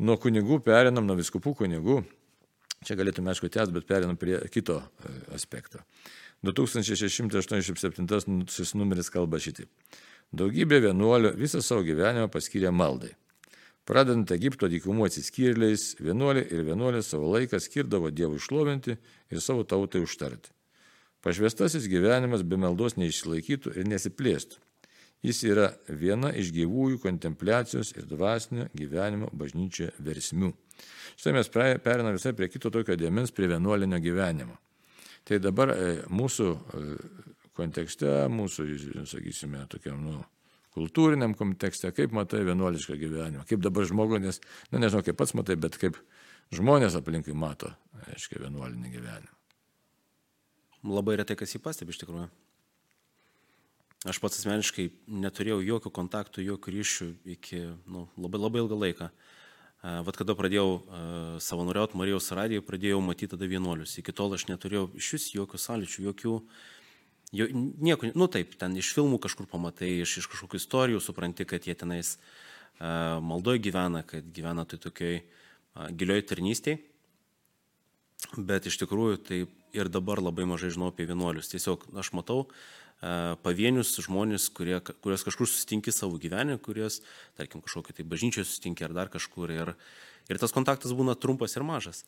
[0.00, 2.00] nuo kunigų perinam, nuo viskupų kunigų
[2.84, 4.84] Čia galėtume, aišku, tęs, bet perinam prie kito e,
[5.34, 5.78] aspekto.
[6.44, 9.68] 2687 numeris kalba šitaip.
[10.36, 13.12] Daugybė vienuolių visą savo gyvenimą paskyrė maldai.
[13.86, 20.00] Pradedant Egipto dykumų atsiskyrėliais, vienuoliai ir vienuolės savo laiką skirdavo Dievui šlovinti ir savo tautai
[20.02, 20.50] užtarti.
[21.22, 24.56] Pašvestasis gyvenimas be maldos neišsilaikytų ir nesiplėstų.
[25.26, 30.52] Jis yra viena iš gyvųjų kontempliacijos ir dvasinio gyvenimo bažnyčioje versmių.
[31.16, 34.58] Štai mes periname visai prie kito tokio dėmens, prie vienuolinio gyvenimo.
[35.26, 36.82] Tai dabar e, mūsų e,
[37.56, 38.66] kontekste, mūsų,
[39.10, 40.20] sakysime, tokiam, nu,
[40.76, 45.56] kultūriniam kontekste, kaip matai vienuolišką gyvenimą, kaip dabar žmogus, nes, na nežinau, kaip pats matai,
[45.60, 45.98] bet kaip
[46.54, 47.72] žmonės aplinkui mato,
[48.12, 49.32] aiškiai, vienuolinį gyvenimą.
[50.86, 52.28] Labai retai kas jį pastebi iš tikrųjų.
[54.06, 54.84] Aš pats asmeniškai
[55.24, 59.08] neturėjau jokių kontaktų, jokių ryšių iki nu, labai labai ilgą laiką.
[59.86, 60.80] Vat kada pradėjau
[61.42, 63.92] savanoriauti Marijos radijoje, pradėjau matyti tada vienuolius.
[64.00, 66.32] Iki tol aš neturėjau iš vis jokių sąlyčių, jokių,
[67.38, 67.46] jo,
[67.86, 71.76] nieko, nu taip, ten iš filmų kažkur pamatai, iš, iš kažkokių istorijų supranti, kad jie
[71.78, 72.16] tenais
[72.80, 75.20] maldoje gyvena, kad gyvena tai tokioj
[75.94, 76.80] gilioj tarnystėje.
[78.34, 79.38] Bet iš tikrųjų tai
[79.76, 81.52] ir dabar labai mažai žinau apie vienuolius.
[81.52, 82.48] Tiesiog aš matau,
[83.44, 87.02] pavienius žmonės, kurie, kurios kažkur susitinki savo gyvenime, kurios,
[87.36, 89.52] tarkim, kažkokio tai bažnyčioje susitinki ar dar kažkur.
[89.52, 89.74] Ir,
[90.30, 92.04] ir tas kontaktas būna trumpas ir mažas.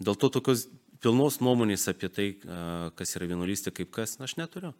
[0.00, 0.68] Dėl to tokios
[1.04, 2.30] pilnos nuomonės apie tai,
[2.96, 4.72] kas yra vienuolystė, kaip kas, aš neturiu.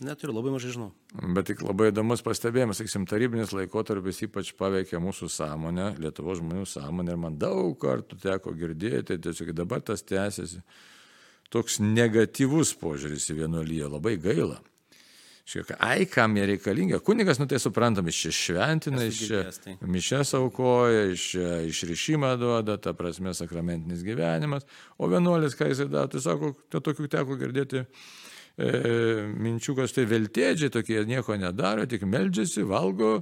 [0.00, 0.94] Neturiu, labai mažai žinau.
[1.36, 7.12] Bet tik labai įdomus pastebėjimas, sakysim, tarybinis laikotarpis ypač paveikė mūsų sąmonę, Lietuvo žmonių sąmonę
[7.12, 10.62] ir man daug kartų teko girdėti, tiesiog dabar tas tęsiasi.
[11.52, 14.62] Toks negatyvus požiūris į vienuolyje, labai gaila.
[15.50, 16.98] Šiek, ai, kam jie reikalingi.
[17.02, 19.72] Kunigas, nu tai suprantam, iš čia šventina, iš čia tai.
[19.82, 24.68] mišęs aukoja, iš čia išrišimą duoda, ta prasme sakramentinis gyvenimas.
[24.94, 28.70] O vienuolis, ką jisai daro, tai sako, tai tokių teko girdėti e,
[29.42, 33.16] minčių, kad tai veltėdžiai tokie nieko nedaro, tik meldžiasi, valgo,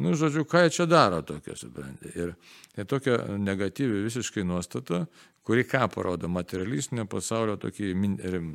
[0.00, 2.14] nu, žodžiu, ką jie čia daro tokia, suprantate.
[2.16, 2.32] Ir
[2.78, 5.04] tai tokia negatyvi visiškai nuostata,
[5.44, 7.92] kuri ką parodo materialistinio pasaulio tokį,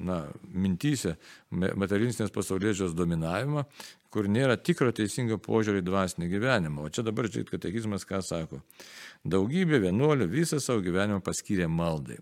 [0.10, 1.16] na, mintysę,
[1.52, 3.66] materialistinės pasaulėdžios dominavimą,
[4.10, 6.88] kur nėra tikro teisingo požiūrį į dvasinį gyvenimą.
[6.88, 8.64] O čia dabar, žiūrėk, katekizmas ką sako.
[9.22, 12.18] Daugybė vienuolių visą savo gyvenimą paskyrė maldai.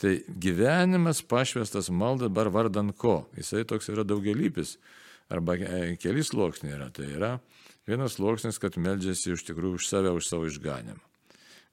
[0.00, 3.26] Tai gyvenimas pašvestas malda bar vardan ko.
[3.36, 4.78] Jisai toks yra daugelypis.
[5.30, 6.88] Arba e, keli sluoksniai yra.
[6.90, 7.34] Tai yra
[7.86, 11.09] vienas sluoksnis, kad meldžiasi iš tikrųjų už save, už savo išganimą.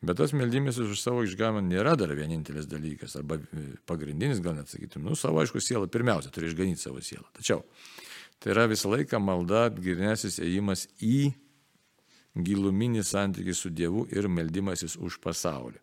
[0.02, 4.70] Bet tas meldymas už savo išganimą nėra dar vienintelis dalykas, arba e, pagrindinis, gal net
[4.70, 7.26] sakytum, nu, savo aišku sielą pirmiausia turi išganyti savo sielą.
[7.34, 7.64] Tačiau
[8.38, 11.32] tai yra visą laiką malda, gilnesis ėjimas į
[12.38, 15.82] giluminį santykį su Dievu ir meldymasis už pasaulį.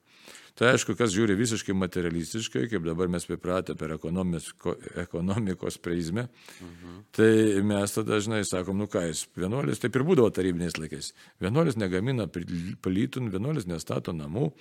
[0.55, 6.29] Tai aišku, kas žiūri visiškai materialistiškai, kaip dabar mes pripratę per ekonomikos prizmę,
[6.62, 7.01] mhm.
[7.17, 7.31] tai
[7.67, 11.11] mes tada dažnai sakom, nu ką jis, vienuolis, taip ir būdavo tarybiniais laikais.
[11.43, 14.53] Vienuolis negamina plytų, vienuolis nestato namų.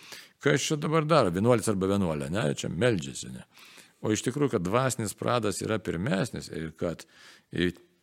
[0.41, 1.29] Kas čia dabar daro?
[1.35, 3.45] Vienuolis arba vienuolė, ne, čia meldžiasi, ne.
[4.03, 7.05] O iš tikrųjų, kad dvasinis pradas yra pirmesnis ir kad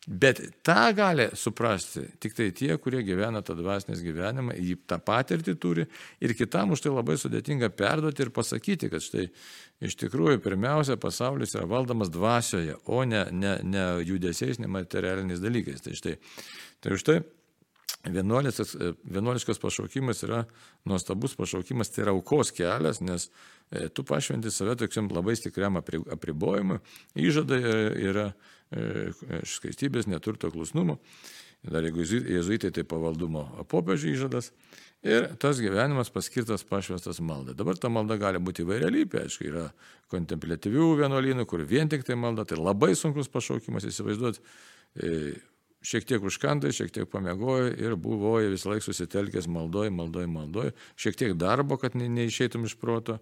[0.09, 5.55] Bet tą gali suprasti tik tai tie, kurie gyvena tą dvasinės gyvenimą, jį tą patirtį
[5.61, 5.85] turi
[6.25, 9.27] ir kitam už tai labai sudėtinga perduoti ir pasakyti, kad štai
[9.85, 15.85] iš tikrųjų pirmiausia pasaulis yra valdomas dvasioje, o ne, ne, ne judesiais, ne materialiniais dalykais.
[15.85, 16.17] Tai štai,
[16.81, 17.21] tai štai
[18.07, 20.45] vienuoliškas pašaukimas yra
[20.89, 23.29] nuostabus pašaukimas, tai yra aukos kelias, nes
[23.71, 26.81] e, tu pašventi save tokiam labai stipriam apribojimui,
[27.29, 28.27] įžadai yra, yra
[28.71, 29.11] E,
[29.51, 31.01] skaistybės, neturto klusnumo.
[31.67, 34.53] Dar jeigu jezuitai, tai pavaldumo popiežių įžadas.
[35.05, 37.57] Ir tas gyvenimas paskirtas pašvestas maldai.
[37.59, 39.67] Dabar ta malda gali būti įvairialypė, aišku, yra
[40.13, 44.45] kontemplatyvių vienuolynų, kur vien tik tai malda, tai labai sunkus pašaukimas įsivaizduoti.
[45.81, 51.17] Šiek tiek užkandai, šiek tiek pamiegojo ir buvo visą laiką susitelkęs maldoj, maldoj, maldoj, šiek
[51.17, 53.17] tiek darbo, kad ne, neišeitum iš proto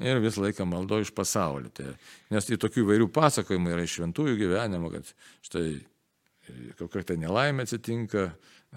[0.00, 1.70] ir visą laiką maldo iš pasaulio.
[1.72, 1.94] Tai,
[2.32, 5.08] nes tai tokių įvairių pasakojimų yra iš šventųjų gyvenimo, kad
[5.46, 5.80] štai e,
[6.78, 8.26] kokia tai nelaimė atsitinka,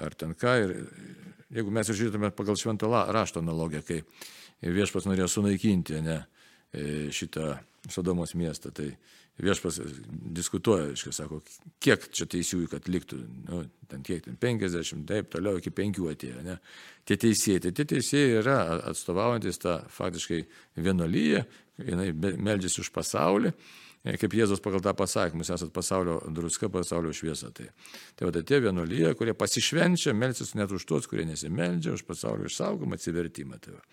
[0.04, 0.56] ar ten ką.
[0.64, 0.76] Ir
[1.60, 4.02] jeigu mes žiūrėtume pagal švento rašto analogiją, kai
[4.64, 6.22] viešpas norėjo sunaikinti ne,
[6.72, 7.58] e, šitą
[7.92, 8.94] Sodomos miestą, tai
[9.42, 9.80] viešpas
[10.38, 11.40] diskutuoja, aiškiai, sako,
[11.82, 13.20] kiek čia teisiųjų, kad liktų,
[13.50, 16.58] nu, ten kiek, ten 50, taip, toliau iki 5 atėjo, ne
[17.10, 17.64] tie teisėjai.
[17.66, 18.58] Tai tie teisėjai yra
[18.92, 20.44] atstovaujantis tą faktiškai
[20.86, 21.46] vienolyje,
[21.82, 23.54] jinai meldžiasi už pasaulį,
[24.04, 27.54] kaip Jėzus pagal tą pasakymą, jūs esate pasaulio druska, pasaulio šviesa.
[27.56, 27.70] Tai,
[28.20, 32.50] tai va, tai tie vienolyje, kurie pasišvenčia, melsis net už tuos, kurie nesimeldžia, už pasaulio
[32.52, 33.62] išsaugomą atsivertimą.
[33.64, 33.84] Tai va.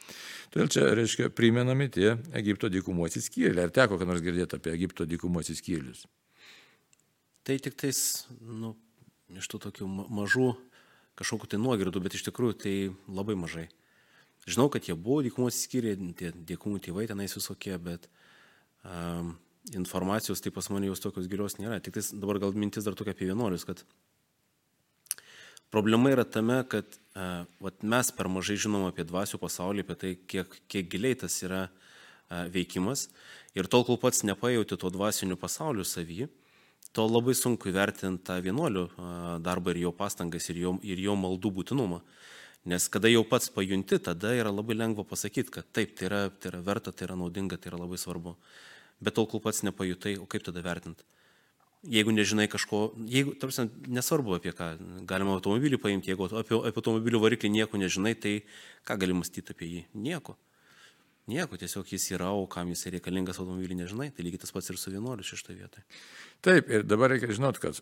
[0.50, 3.68] Todėl čia, reiškia, primenami tie Egipto dykumo atsiskyrėliai.
[3.68, 6.08] Ar teko, ką nors girdėti apie Egipto dykumo atsiskyrėlius?
[7.46, 8.00] Tai tik tais,
[8.42, 8.74] nu,
[9.38, 10.48] iš tų tokių mažų
[11.20, 12.74] kažkokiu tai nuogirdų, bet iš tikrųjų tai
[13.10, 13.68] labai mažai.
[14.48, 18.08] Žinau, kad jie buvo dykumos skyrė, tie dykumų tėvai tenais visokie, bet
[18.82, 19.34] um,
[19.76, 21.80] informacijos tai pas mane jos tokios gilios nėra.
[21.82, 23.82] Tik tais dabar gal mintis dar tokia apie vienuolius, kad
[25.70, 30.12] problema yra tame, kad uh, vat, mes per mažai žinom apie dvasių pasaulį, apie tai,
[30.32, 33.08] kiek, kiek giliai tas yra uh, veikimas.
[33.54, 36.30] Ir tol, kol pats nepajauti to dvasinių pasaulių savyje,
[36.94, 38.84] to labai sunku įvertinti tą vienuolių
[39.44, 42.00] darbą ir jo pastangas ir jo, ir jo maldų būtinumą.
[42.70, 46.50] Nes kada jau pats pajunti, tada yra labai lengva pasakyti, kad taip, tai yra, tai
[46.50, 48.34] yra verta, tai yra naudinga, tai yra labai svarbu.
[49.00, 51.06] Bet tol, kol pats nepajutai, o kaip tada vertinti?
[51.88, 54.74] Jeigu nežinai kažko, jeigu, tarsi, nesvarbu apie ką,
[55.08, 58.34] galima automobilį paimti, jeigu apie, apie automobilių variklį nieko nežinai, tai
[58.84, 59.84] ką gali mąstyti apie jį?
[59.96, 60.36] Nieko.
[61.30, 64.76] Nieko, tiesiog jis yra, o kam jis reikalingas automobilį nežinai, tai lygiai tas pats ir
[64.80, 65.86] su vienuoliu šitoje vietoje.
[66.44, 67.80] Taip, ir dabar reikia žinot, kad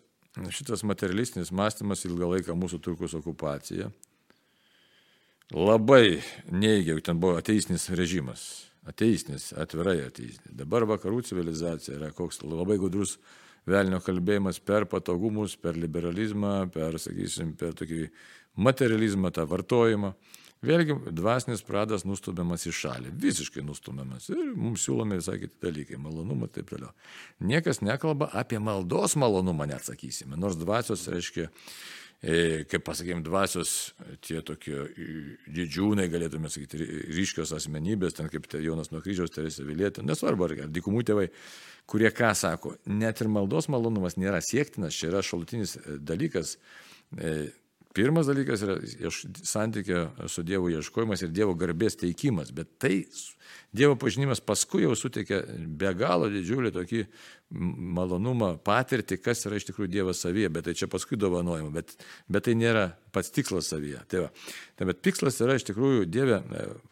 [0.55, 3.89] šitas materialistinis mąstymas ilgą laiką mūsų turkus okupacija
[5.51, 10.55] labai neigia, ten buvo ateistinis režimas, ateistinis, atvirai ateistinis.
[10.61, 13.17] Dabar vakarų civilizacija yra koks labai gudrus
[13.69, 18.07] velnio kalbėjimas per patogumus, per liberalizmą, per, sakysim, per tokį
[18.59, 20.13] materializmą, tą vartojimą.
[20.65, 24.25] Vėlgi, dvasinis pradas nustumiamas į šalį, visiškai nustumiamas.
[24.33, 26.91] Ir mums siūlomi visai kiti dalykai, malonumą ir taip toliau.
[27.39, 30.35] Niekas nekalba apie maldos malonumą, net sakysime.
[30.35, 31.47] Nors dvasios, reiškia,
[32.19, 33.93] kaip pasakėm, dvasios
[34.25, 34.75] tie tokie
[35.55, 36.81] didžiūnai, galėtume sakyti,
[37.15, 41.29] ryškios asmenybės, ten kaip Jonas nuo kryžiaus, Teresė Vilietė, nesvarbu, ar dikumų tėvai,
[41.89, 46.57] kurie ką sako, net ir maldos malonumas nėra siektinas, čia yra šalutinis dalykas
[47.15, 47.53] e,
[47.93, 48.75] Pirmas dalykas yra
[49.43, 52.99] santykio su Dievu ieškojimas ir Dievo garbės teikimas, bet tai
[53.73, 55.41] Dievo pažinimas paskui jau suteikia
[55.81, 57.01] be galo didžiulį tokį
[57.97, 61.95] malonumą, patirtį, kas yra iš tikrųjų Dievas savyje, bet tai čia paskui dovanojama, bet,
[62.29, 64.03] bet tai nėra pats tikslas savyje.
[64.09, 64.29] Tai, va.
[64.77, 66.43] tai bet tikslas yra iš tikrųjų Dieve,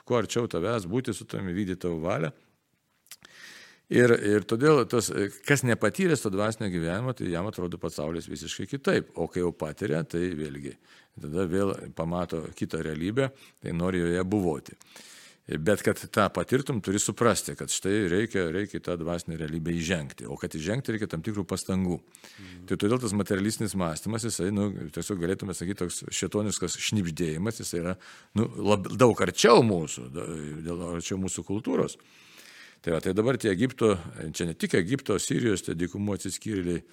[0.01, 2.33] kuo arčiau tavęs būti su tavimi vykdyti tavo valią
[3.87, 5.07] Ir, ir todėl tas,
[5.47, 9.13] kas nepatyręs to dvasinio gyvenimo, tai jam atrodo pasaulis visiškai kitaip.
[9.15, 10.73] O kai jau patiria, tai vėlgi,
[11.21, 13.29] tada vėl pamato kitą realybę,
[13.63, 14.75] tai nori joje buvoti.
[15.47, 20.27] Bet kad tą patirtum, turi suprasti, kad štai reikia, reikia tą dvasinę realybę įžengti.
[20.27, 22.01] O kad įžengti reikia tam tikrų pastangų.
[22.01, 22.65] Mhm.
[22.67, 27.95] Tai todėl tas materialistinis mąstymas, jisai, nu, tiesiog galėtume sakyti, toks šetoniškas šnipždėjimas, jisai yra
[28.35, 30.09] nu, lab, daug arčiau mūsų,
[30.67, 31.95] dėl arčiau mūsų kultūros.
[32.81, 33.95] Tai, va, tai dabar tie Egipto,
[34.31, 36.83] čia ne tik Egipto, Sirijos, tie dykumų atsiskyrėliai,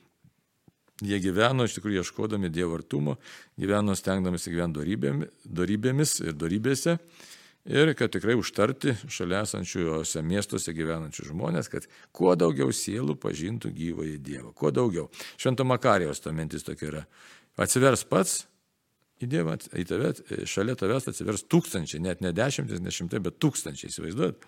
[1.05, 3.19] jie gyveno iš tikrųjų ieškodami Dievo artumo,
[3.61, 4.85] gyveno stengdamasi gyventi
[5.45, 6.99] dorybėmis ir dorybėse.
[7.65, 14.19] ir kad tikrai užtarti šalia esančiuose miestuose gyvenančių žmonės, kad kuo daugiau sielų pažintų gyvąjį
[14.21, 14.53] Dievą.
[14.53, 15.09] Kuo daugiau.
[15.41, 17.07] Švento Makarijos to mintis tokia yra.
[17.57, 18.45] Atsivers pats
[19.23, 20.13] į Dievą, į tave,
[20.45, 24.45] šalia tavęs atsivers tūkstančiai, net ne dešimtis, ne šimtai, bet tūkstančiai, įsivaizduojat.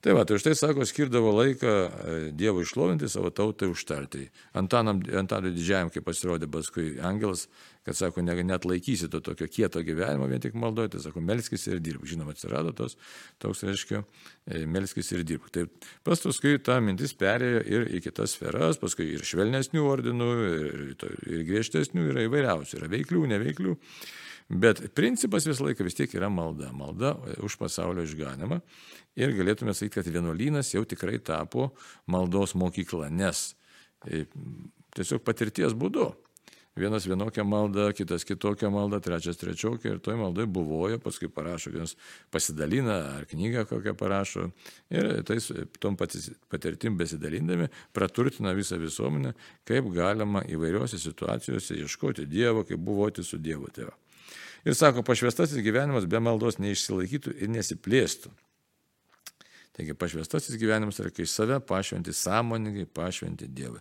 [0.00, 4.30] Tai va, tai už tai sako, skirdavo laiką e, Dievui išlovinti savo tautai užtarti.
[4.56, 7.42] Antanam, Antanui didžiajam, kai pasirodė paskui angelas,
[7.84, 11.68] kad sako, ne, net laikysi to tokio kieto gyvenimo vien tik maldoji, tai sako, melskis
[11.68, 12.08] ir dirbk.
[12.08, 12.96] Žinoma, atsirado tos,
[13.44, 14.00] toks reiškia,
[14.48, 15.52] e, melskis ir dirbk.
[15.52, 15.66] Tai
[16.08, 20.96] paskui ta mintis perėjo ir į kitas sferas, paskui ir švelnesnių ordinų, ir,
[21.28, 23.76] ir griežtesnių, yra įvairiausių, yra veiklių, neveiklių.
[24.50, 26.72] Bet principas visą laiką vis tiek yra malda.
[26.74, 28.58] Malda už pasaulio išganimą.
[29.20, 31.70] Ir galėtume sakyti, kad vienuolynas jau tikrai tapo
[32.10, 33.52] maldos mokykla, nes
[34.06, 34.24] e,
[34.96, 36.08] tiesiog patirties būdu.
[36.78, 41.96] Vienas vienokią maldą, kitas kitokią maldą, trečias trečiokią ir toj maldai buvoja, paskui parašo, vienas
[42.30, 44.46] pasidalina ar knygą kokią parašo
[44.94, 45.50] ir tais
[45.82, 49.34] tom patirtim besidalindami praturtina visą visuomenę,
[49.66, 53.94] kaip galima įvairiose situacijose ieškoti Dievo, kaip buvoti su Dievu tėvu.
[54.68, 58.32] Ir sako, pašvestasis gyvenimas be maldos neišsilaikytų ir nesiplėstų.
[59.80, 63.78] Taigi pašvestasis gyvenimas yra, kai save pašventi sąmoningai, pašventi Dievui.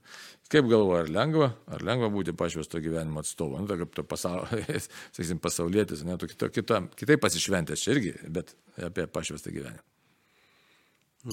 [0.50, 4.64] Kaip galvoja, ar lengva, ar lengva būti pašvesto gyvenimo atstovu, nu, tai kaip to pasaulio,
[5.16, 9.84] sakysim, pasaulietis, ne, tu kito, kito, kitaip pasišventęs čia irgi, bet apie pašvestą gyvenimą.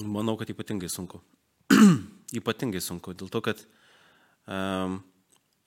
[0.03, 1.21] Manau, kad ypatingai sunku.
[2.41, 3.61] ypatingai sunku, dėl to, kad
[4.51, 4.99] um,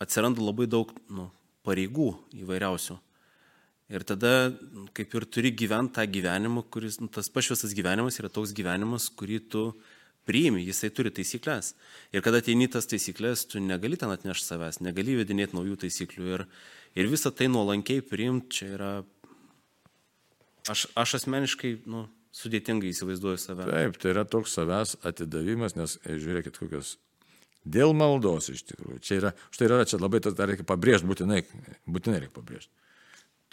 [0.02, 1.30] atsiranda labai daug nu,
[1.64, 2.12] pareigų
[2.42, 2.98] įvairiausių.
[3.90, 4.52] Ir tada
[4.94, 9.38] kaip ir turi gyventi tą gyvenimą, kuris, nu, tas pašvestas gyvenimas yra toks gyvenimas, kurį
[9.50, 9.62] tu
[10.30, 11.72] priimi, jisai turi taisyklės.
[12.14, 16.28] Ir kada ateini tas taisyklės, tu negali ten atnešti savęs, negali vedinėti naujų taisyklių.
[16.36, 16.44] Ir,
[17.02, 18.92] ir visą tai nuolankiai priimti, čia yra...
[20.70, 22.04] Aš, aš asmeniškai, nu,
[22.36, 23.66] sudėtingai įsivaizduoju save.
[23.72, 26.92] Taip, tai yra toks savęs atidavimas, nes e, žiūrėkit, kokios
[27.66, 29.00] dėl maldos iš tikrųjų.
[29.02, 31.40] Čia yra, štai yra, čia labai tas dar reikia pabrėžti, būtinai,
[31.90, 32.70] būtinai reikia pabrėžti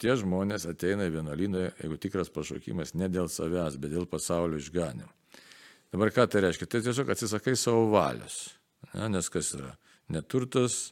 [0.01, 5.09] tie žmonės ateina į vienuolyną, jeigu tikras pašaukimas, ne dėl savęs, bet dėl pasaulio išganimo.
[5.93, 6.67] Dabar ką tai reiškia?
[6.67, 8.57] Tai tiesiog atsisakai savo valios.
[8.93, 9.73] Ne, nes kas yra?
[10.11, 10.91] Neturtas,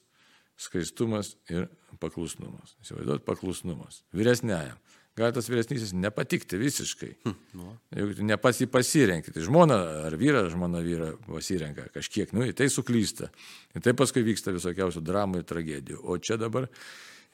[0.60, 1.68] skaistumas ir
[2.00, 2.76] paklusnumas.
[2.84, 4.04] Įsivaizduot, paklusnumas.
[4.16, 4.80] Vyresniajam.
[5.16, 7.14] Gali tas vyresnysis nepatikti visiškai.
[7.24, 7.70] Hm, nu.
[7.96, 9.78] Jeigu ne pats jį pasirenki, tai žmona
[10.10, 13.30] ar vyra, žmona vyra pasirenka kažkiek, nu, tai suklysta.
[13.72, 16.02] Ir tai paskui vyksta visokiausių dramų ir tragedijų.
[16.04, 16.68] O čia dabar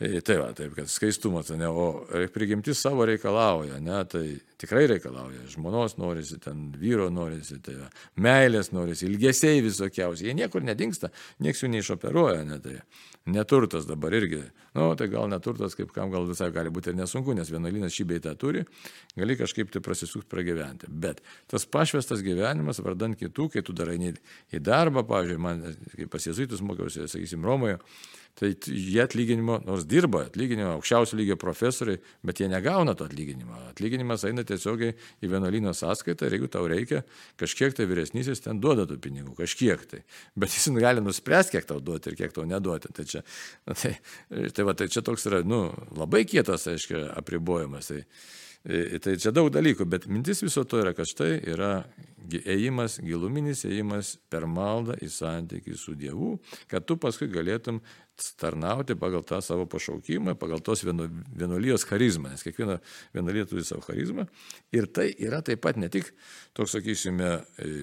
[0.01, 4.23] Tai va, taip, kad skaistumas, ne, o prigimtis savo reikalauja, ne, tai
[4.57, 5.43] tikrai reikalauja.
[5.53, 10.25] Žmonos norisi, ten vyro norisi, tai va, meilės norisi, ilgesiai visokiausi.
[10.25, 11.11] Jie niekur nedingsta,
[11.45, 12.79] nieks jų neišoperuoja, ne, tai
[13.29, 14.39] neturtas dabar irgi.
[14.71, 17.93] Na, nu, tai gal neturtas, kaip kam gal visai gali būti ir nesunku, nes vienuolynas
[17.93, 18.63] šį beitą turi,
[19.13, 20.89] gali kažkaip tai prasisukti pragyventi.
[20.89, 25.61] Bet tas pašvestas gyvenimas, vardant kitų, kai tu darai į darbą, pavyzdžiui, man,
[25.93, 27.77] kai pas jezuitus mokiausi, sakysim, Romoje,
[28.39, 33.57] tai jie atlyginimo, nors dirba atlyginimo, aukščiausio lygio profesoriai, bet jie negauna to atlyginimo.
[33.71, 37.03] Atlyginimas eina tiesiogiai į vienuolyno sąskaitą ir jeigu tau reikia,
[37.41, 40.03] kažkiek tai vyresnysis ten duoda tų pinigų, kažkiek tai.
[40.39, 42.93] Bet jis gali nuspręsti, kiek tau duoti ir kiek tau neduoti.
[42.95, 43.23] Tai čia,
[43.81, 43.95] tai,
[44.29, 45.65] tai, va, tai čia toks yra, nu,
[45.97, 47.91] labai kietas, aiškiai, apribojimas.
[47.91, 48.03] Tai,
[48.61, 51.71] Tai čia daug dalykų, bet mintis viso to yra, kad štai yra
[52.29, 56.35] ėjimas, giluminis ėjimas per maldą į santykį su Dievu,
[56.69, 57.81] kad tu paskui galėtum
[58.37, 62.77] tarnauti pagal tą savo pašaukimą, pagal tos vienuolijos charizmą, nes kiekviena
[63.15, 64.27] vienuolija turi savo charizmą.
[64.75, 66.11] Ir tai yra taip pat ne tik
[66.53, 67.31] toks, sakysime,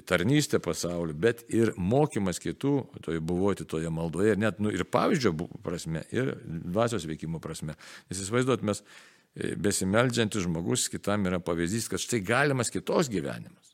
[0.07, 5.35] tarnystė pasauliu, bet ir mokymas kitų, toje buvoti toje maldoje, ir net nu, ir pavyzdžio
[5.67, 7.75] prasme, ir dvasios veikimo prasme.
[8.07, 13.69] Nes įsivaizduot, mes e, besimeldžiantis žmogus kitam yra pavyzdys, kad štai galimas kitos gyvenimas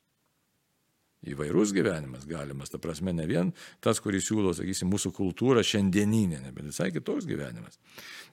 [1.29, 3.51] įvairus gyvenimas galimas, ta prasme ne vien
[3.83, 7.79] tas, kurį siūlo, sakysim, mūsų kultūra šiandieninė, bet visai kitoks gyvenimas.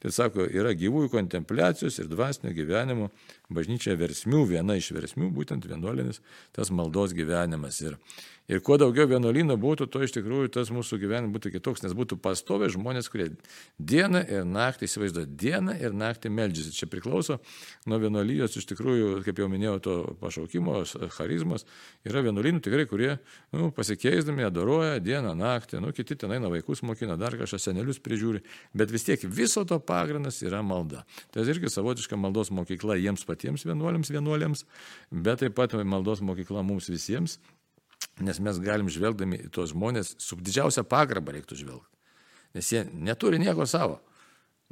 [0.03, 3.09] Tai sako, yra gyvųjų kontempliacijos ir dvasinio gyvenimo
[3.53, 6.21] bažnyčia versmių, viena iš versmių, būtent vienuolinis
[6.57, 7.81] tas maldos gyvenimas.
[7.87, 7.97] Ir
[8.50, 12.16] Ir kuo daugiau vienuolynų būtų, to iš tikrųjų tas mūsų gyvenimas būtų kitoks, nes būtų
[12.22, 13.28] pastovę žmonės, kurie
[13.78, 16.74] dieną ir naktį įsivaizduoja, dieną ir naktį meldžiasi.
[16.74, 17.38] Čia priklauso
[17.87, 20.81] nuo vienuolijos, iš tikrųjų, kaip jau minėjau, to pašaukimo,
[21.14, 21.66] charizmas.
[22.09, 23.12] Yra vienuolynų tikrai, kurie
[23.55, 28.42] nu, pasikeisdami adoruoja dieną, naktį, nu, kiti ten eina vaikus mokina, dar kažką senelius prižiūri,
[28.74, 31.07] bet vis tiek viso to pagrindas yra malda.
[31.31, 34.66] Tai irgi savotiška maldos mokykla jiems patiems vienuoliams, vienuoliams,
[35.14, 37.38] bet taip pat maldos mokykla mums visiems
[38.24, 42.00] Nes mes galim žvelgdami į tos žmonės su didžiausia pagarba reiktų žvelgti.
[42.57, 44.00] Nes jie neturi nieko savo.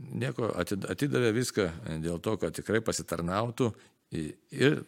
[0.01, 1.69] Nieko atidavė viską
[2.01, 3.71] dėl to, kad tikrai pasitarnautų
[4.11, 4.81] ir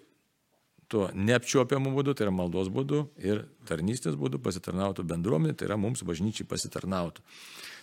[0.93, 6.05] tuo neapčiuopiamu būdu, tai yra maldos būdu ir tarnystės būdu pasitarnautų bendruomenė, tai yra mums
[6.05, 7.25] bažnyčiai pasitarnautų.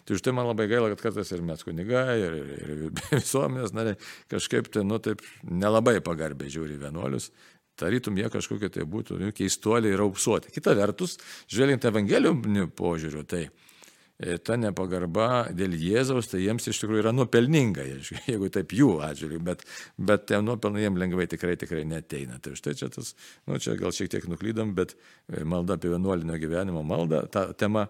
[0.06, 2.84] Tai už tai man labai gaila, kad kartais ir mes kunigai, ir, ir, ir
[3.18, 3.98] visuomenės nariai
[4.32, 7.32] kažkaip tai, nu taip, nelabai pagarbiai žiūri vienuolius.
[7.80, 10.54] Tarytum jie kažkokie tai būtų nu, keistuoliai ir auksuoti.
[10.54, 11.18] Kita vertus,
[11.52, 17.86] žvelgiant evangelijų požiūriu, tai e, ta nepagarba dėl Jėzaus, tai jiems iš tikrųjų yra nuopelninga,
[18.30, 19.64] jeigu taip jų atžvilgiu, bet,
[19.98, 22.42] bet tie nuopelnai jiems lengvai tikrai tikrai neteina.
[22.44, 23.16] Tai štai čia tas,
[23.48, 27.88] nu čia gal šiek tiek nuklydom, bet e, malda apie vienuolinio gyvenimo maldą, ta tema,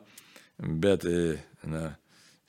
[0.59, 1.89] bet, e, na,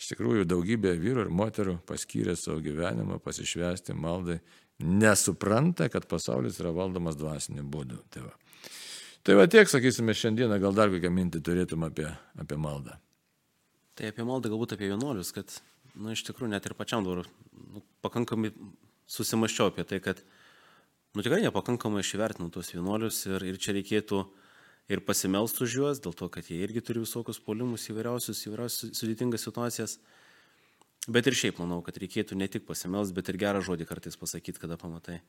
[0.00, 4.38] iš tikrųjų daugybė vyrų ir moterų paskyrė savo gyvenimą pasišvesti maldai
[4.82, 8.00] nesupranta, kad pasaulis yra valdomas dvasiniu būdu.
[8.12, 8.32] Tai va,
[9.26, 12.08] tai va tiek, sakysime, šiandieną gal dar kokią mintį turėtum apie,
[12.40, 12.96] apie maldą.
[13.98, 15.52] Tai apie maldą galbūt apie vienuolius, kad,
[15.94, 18.52] na, nu, iš tikrųjų, net ir pačiam dabar nu, pakankamai
[19.10, 20.22] susimaščiau apie tai, kad,
[21.12, 24.22] nu, tikrai nepakankamai išvertinau tuos vienuolius ir, ir čia reikėtų
[24.90, 29.44] ir pasimelst už juos, dėl to, kad jie irgi turi visokius polimus įvairiausius, įvairiausius sudėtingas
[29.46, 29.98] situacijas.
[31.08, 34.60] Bet ir šiaip manau, kad reikėtų ne tik pasimelst, bet ir gerą žodį kartais pasakyti,
[34.60, 35.20] kada pamatai.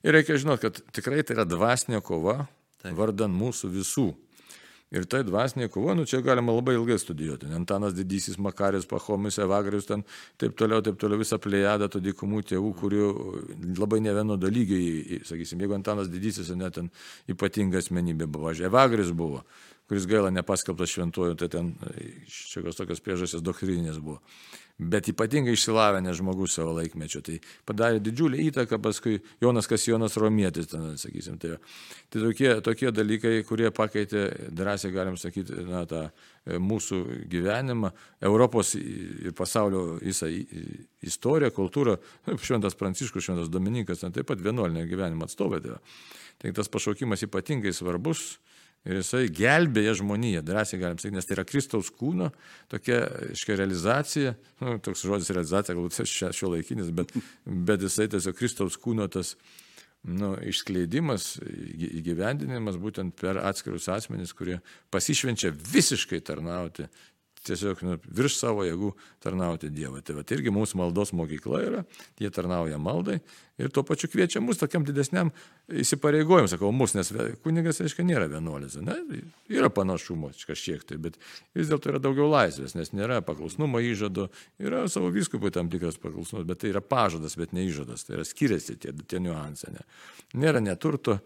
[0.00, 2.46] Ir reikia žinoti, kad tikrai tai yra dvasinė kova
[2.80, 2.94] Taip.
[2.96, 4.08] vardan mūsų visų.
[4.90, 7.46] Ir tai dvasinė kova, nu čia galima labai ilgai studijuoti.
[7.54, 10.02] Antanas Didysis, Makarius, Pachomis, Evagrius, ten
[10.40, 13.10] taip toliau, taip toliau, visą plėjadą tų dykumų tėvų, kurių
[13.78, 16.90] labai ne vieno dalygiai, sakysim, jeigu Antanas Didysis, net ten
[17.30, 19.44] ypatinga asmenybė buvo, Evagrius buvo,
[19.90, 21.74] kuris gaila nepaskelbtas šventuoju, tai ten
[22.30, 24.20] šiokios tokios priežastys doktrinės buvo
[24.80, 27.20] bet ypatingai išsilavinęs žmogus savo laikmečio.
[27.24, 27.36] Tai
[27.68, 31.36] padarė didžiulį įtaką paskui Jonas Kasijonas Romietis, ten, sakysim.
[31.40, 31.58] Tai,
[32.08, 34.24] tai tokie, tokie dalykai, kurie pakeitė,
[34.56, 37.92] drąsiai galim sakyti, na, tą e, mūsų gyvenimą,
[38.30, 40.30] Europos ir pasaulio visą
[41.04, 41.98] istoriją, kultūrą.
[42.46, 45.60] Šventas Pranciškus, Šventas Dominikas, ten taip pat vienuolinio gyvenimo atstovai.
[45.66, 45.76] Tai,
[46.40, 48.38] tai tas pašaukimas ypatingai svarbus
[48.88, 52.30] Ir jisai gelbėja žmoniją, drąsiai galim sakyti, nes tai yra Kristaus kūno
[52.72, 53.02] tokia,
[53.34, 54.32] iškia realizacija,
[54.64, 57.12] nu, toks žodis realizacija, galbūt šio laikinis, bet,
[57.44, 59.34] bet jisai tiesiog Kristaus kūno tas
[60.08, 61.34] nu, išskleidimas,
[62.00, 64.62] įgyvendinimas būtent per atskirus asmenys, kurie
[64.94, 66.88] pasišvenčia visiškai tarnauti
[67.46, 70.02] tiesiog nu, virš savo jėgų tarnauti Dievui.
[70.04, 71.84] Tai va, tai irgi mūsų maldos mokykla yra,
[72.20, 73.20] jie tarnauja maldai
[73.60, 75.30] ir tuo pačiu kviečia mus tokiam didesniam
[75.68, 77.10] įsipareigojimui, sakau, mus, nes
[77.44, 78.96] kunigas, aiškiai, nėra vienuolis, ne?
[79.52, 81.18] yra panašumo kažkiek tai, bet
[81.56, 84.30] vis dėlto yra daugiau laisvės, nes nėra paklusnumo įžado,
[84.62, 88.26] yra savo viskupui tam tikras paklusnumas, bet tai yra pažadas, bet ne įžadas, tai yra
[88.26, 89.74] skiriasi tie, tie niuansai.
[89.76, 89.86] Ne?
[90.40, 91.18] Nėra neturto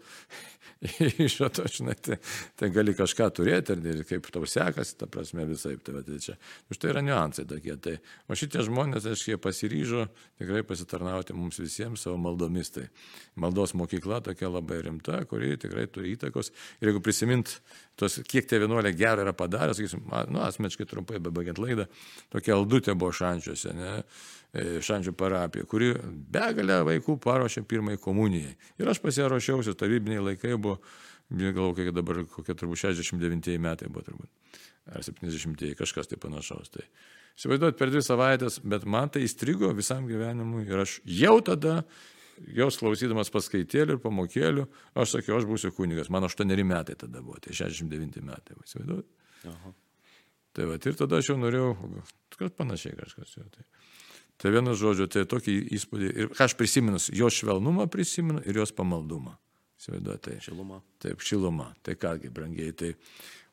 [1.25, 2.17] išžado, žinai, tai,
[2.59, 5.75] tai gali kažką turėti ir kaip tau sekasi, ta prasme visai.
[5.79, 6.35] Tai, tai čia,
[6.71, 7.77] už tai yra niuansai tokie.
[7.81, 7.95] Tai,
[8.27, 10.05] o šitie žmonės, aiškiai, pasiryžo
[10.41, 12.73] tikrai pasitarnauti mums visiems savo maldomis.
[12.75, 12.85] Tai
[13.39, 16.51] maldos mokykla tokia labai rimta, kuri tikrai turi įtakos.
[16.81, 17.57] Ir jeigu prisimint,
[17.99, 21.89] tos, kiek tie vienuoliai gerą yra padarę, sakysim, nu, asmeniškai trumpai, bebaigiant laidą,
[22.33, 23.75] tokia aldutė buvo šančiuose.
[23.75, 23.99] Ne?
[24.55, 25.89] E, šančių parapija, kuri
[26.31, 28.53] begalę vaikų paruošė pirmai komunijai.
[28.79, 30.79] Ir aš pas ją ruošiausi, tarybiniai laikai buvo,
[31.31, 34.57] galvoju, kiek dabar kokie turbūt 69 metai buvo turbūt,
[34.91, 36.73] ar 70, kažkas tai panašaus.
[36.73, 36.83] Tai
[37.37, 41.81] įsivaizduot per dvi savaitės, bet man tai įstrigo visam gyvenimui ir aš jau tada
[42.55, 44.65] jos klausydamas paskaitėlių ir pamokėlių,
[44.99, 46.11] aš sakiau, aš būsiu kunigas.
[46.11, 48.57] Man 8 metai tada buvo, tai 69 metai.
[48.65, 49.07] Įsivaizduot.
[50.55, 51.71] Tai va, ir tada aš jau norėjau,
[52.39, 53.47] kad panašiai kažkas jau.
[53.51, 53.65] Tai.
[54.35, 56.07] Tai vienas žodžiu, tai tokį įspūdį.
[56.11, 59.37] Ir ką aš prisimenu, jos švelnumą prisimenu ir jos pamaldumą.
[59.79, 60.37] Įsivaizduoju, tai.
[60.43, 60.79] Šiluma.
[61.03, 61.71] Taip, šiluma.
[61.83, 62.93] Tai kągi, brangiai, tai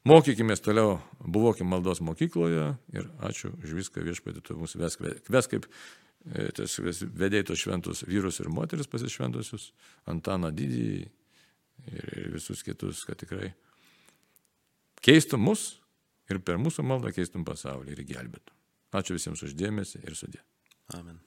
[0.09, 5.03] mokykime toliau, buvokim maldos mokykloje ir ačiū už viską viešpatį, tu mūsų vesk,
[5.33, 9.73] vesk kaip e, tas vedėjai tos šventus vyrus ir moteris pasišventusius,
[10.11, 13.53] Antaną Didįjį ir, ir visus kitus, kad tikrai
[15.03, 15.73] keistum mus
[16.31, 18.57] ir per mūsų maldą keistum pasaulį ir gelbėtum.
[18.93, 20.43] Ačiū visiems uždėmesi ir sudė.
[20.95, 21.19] Amen.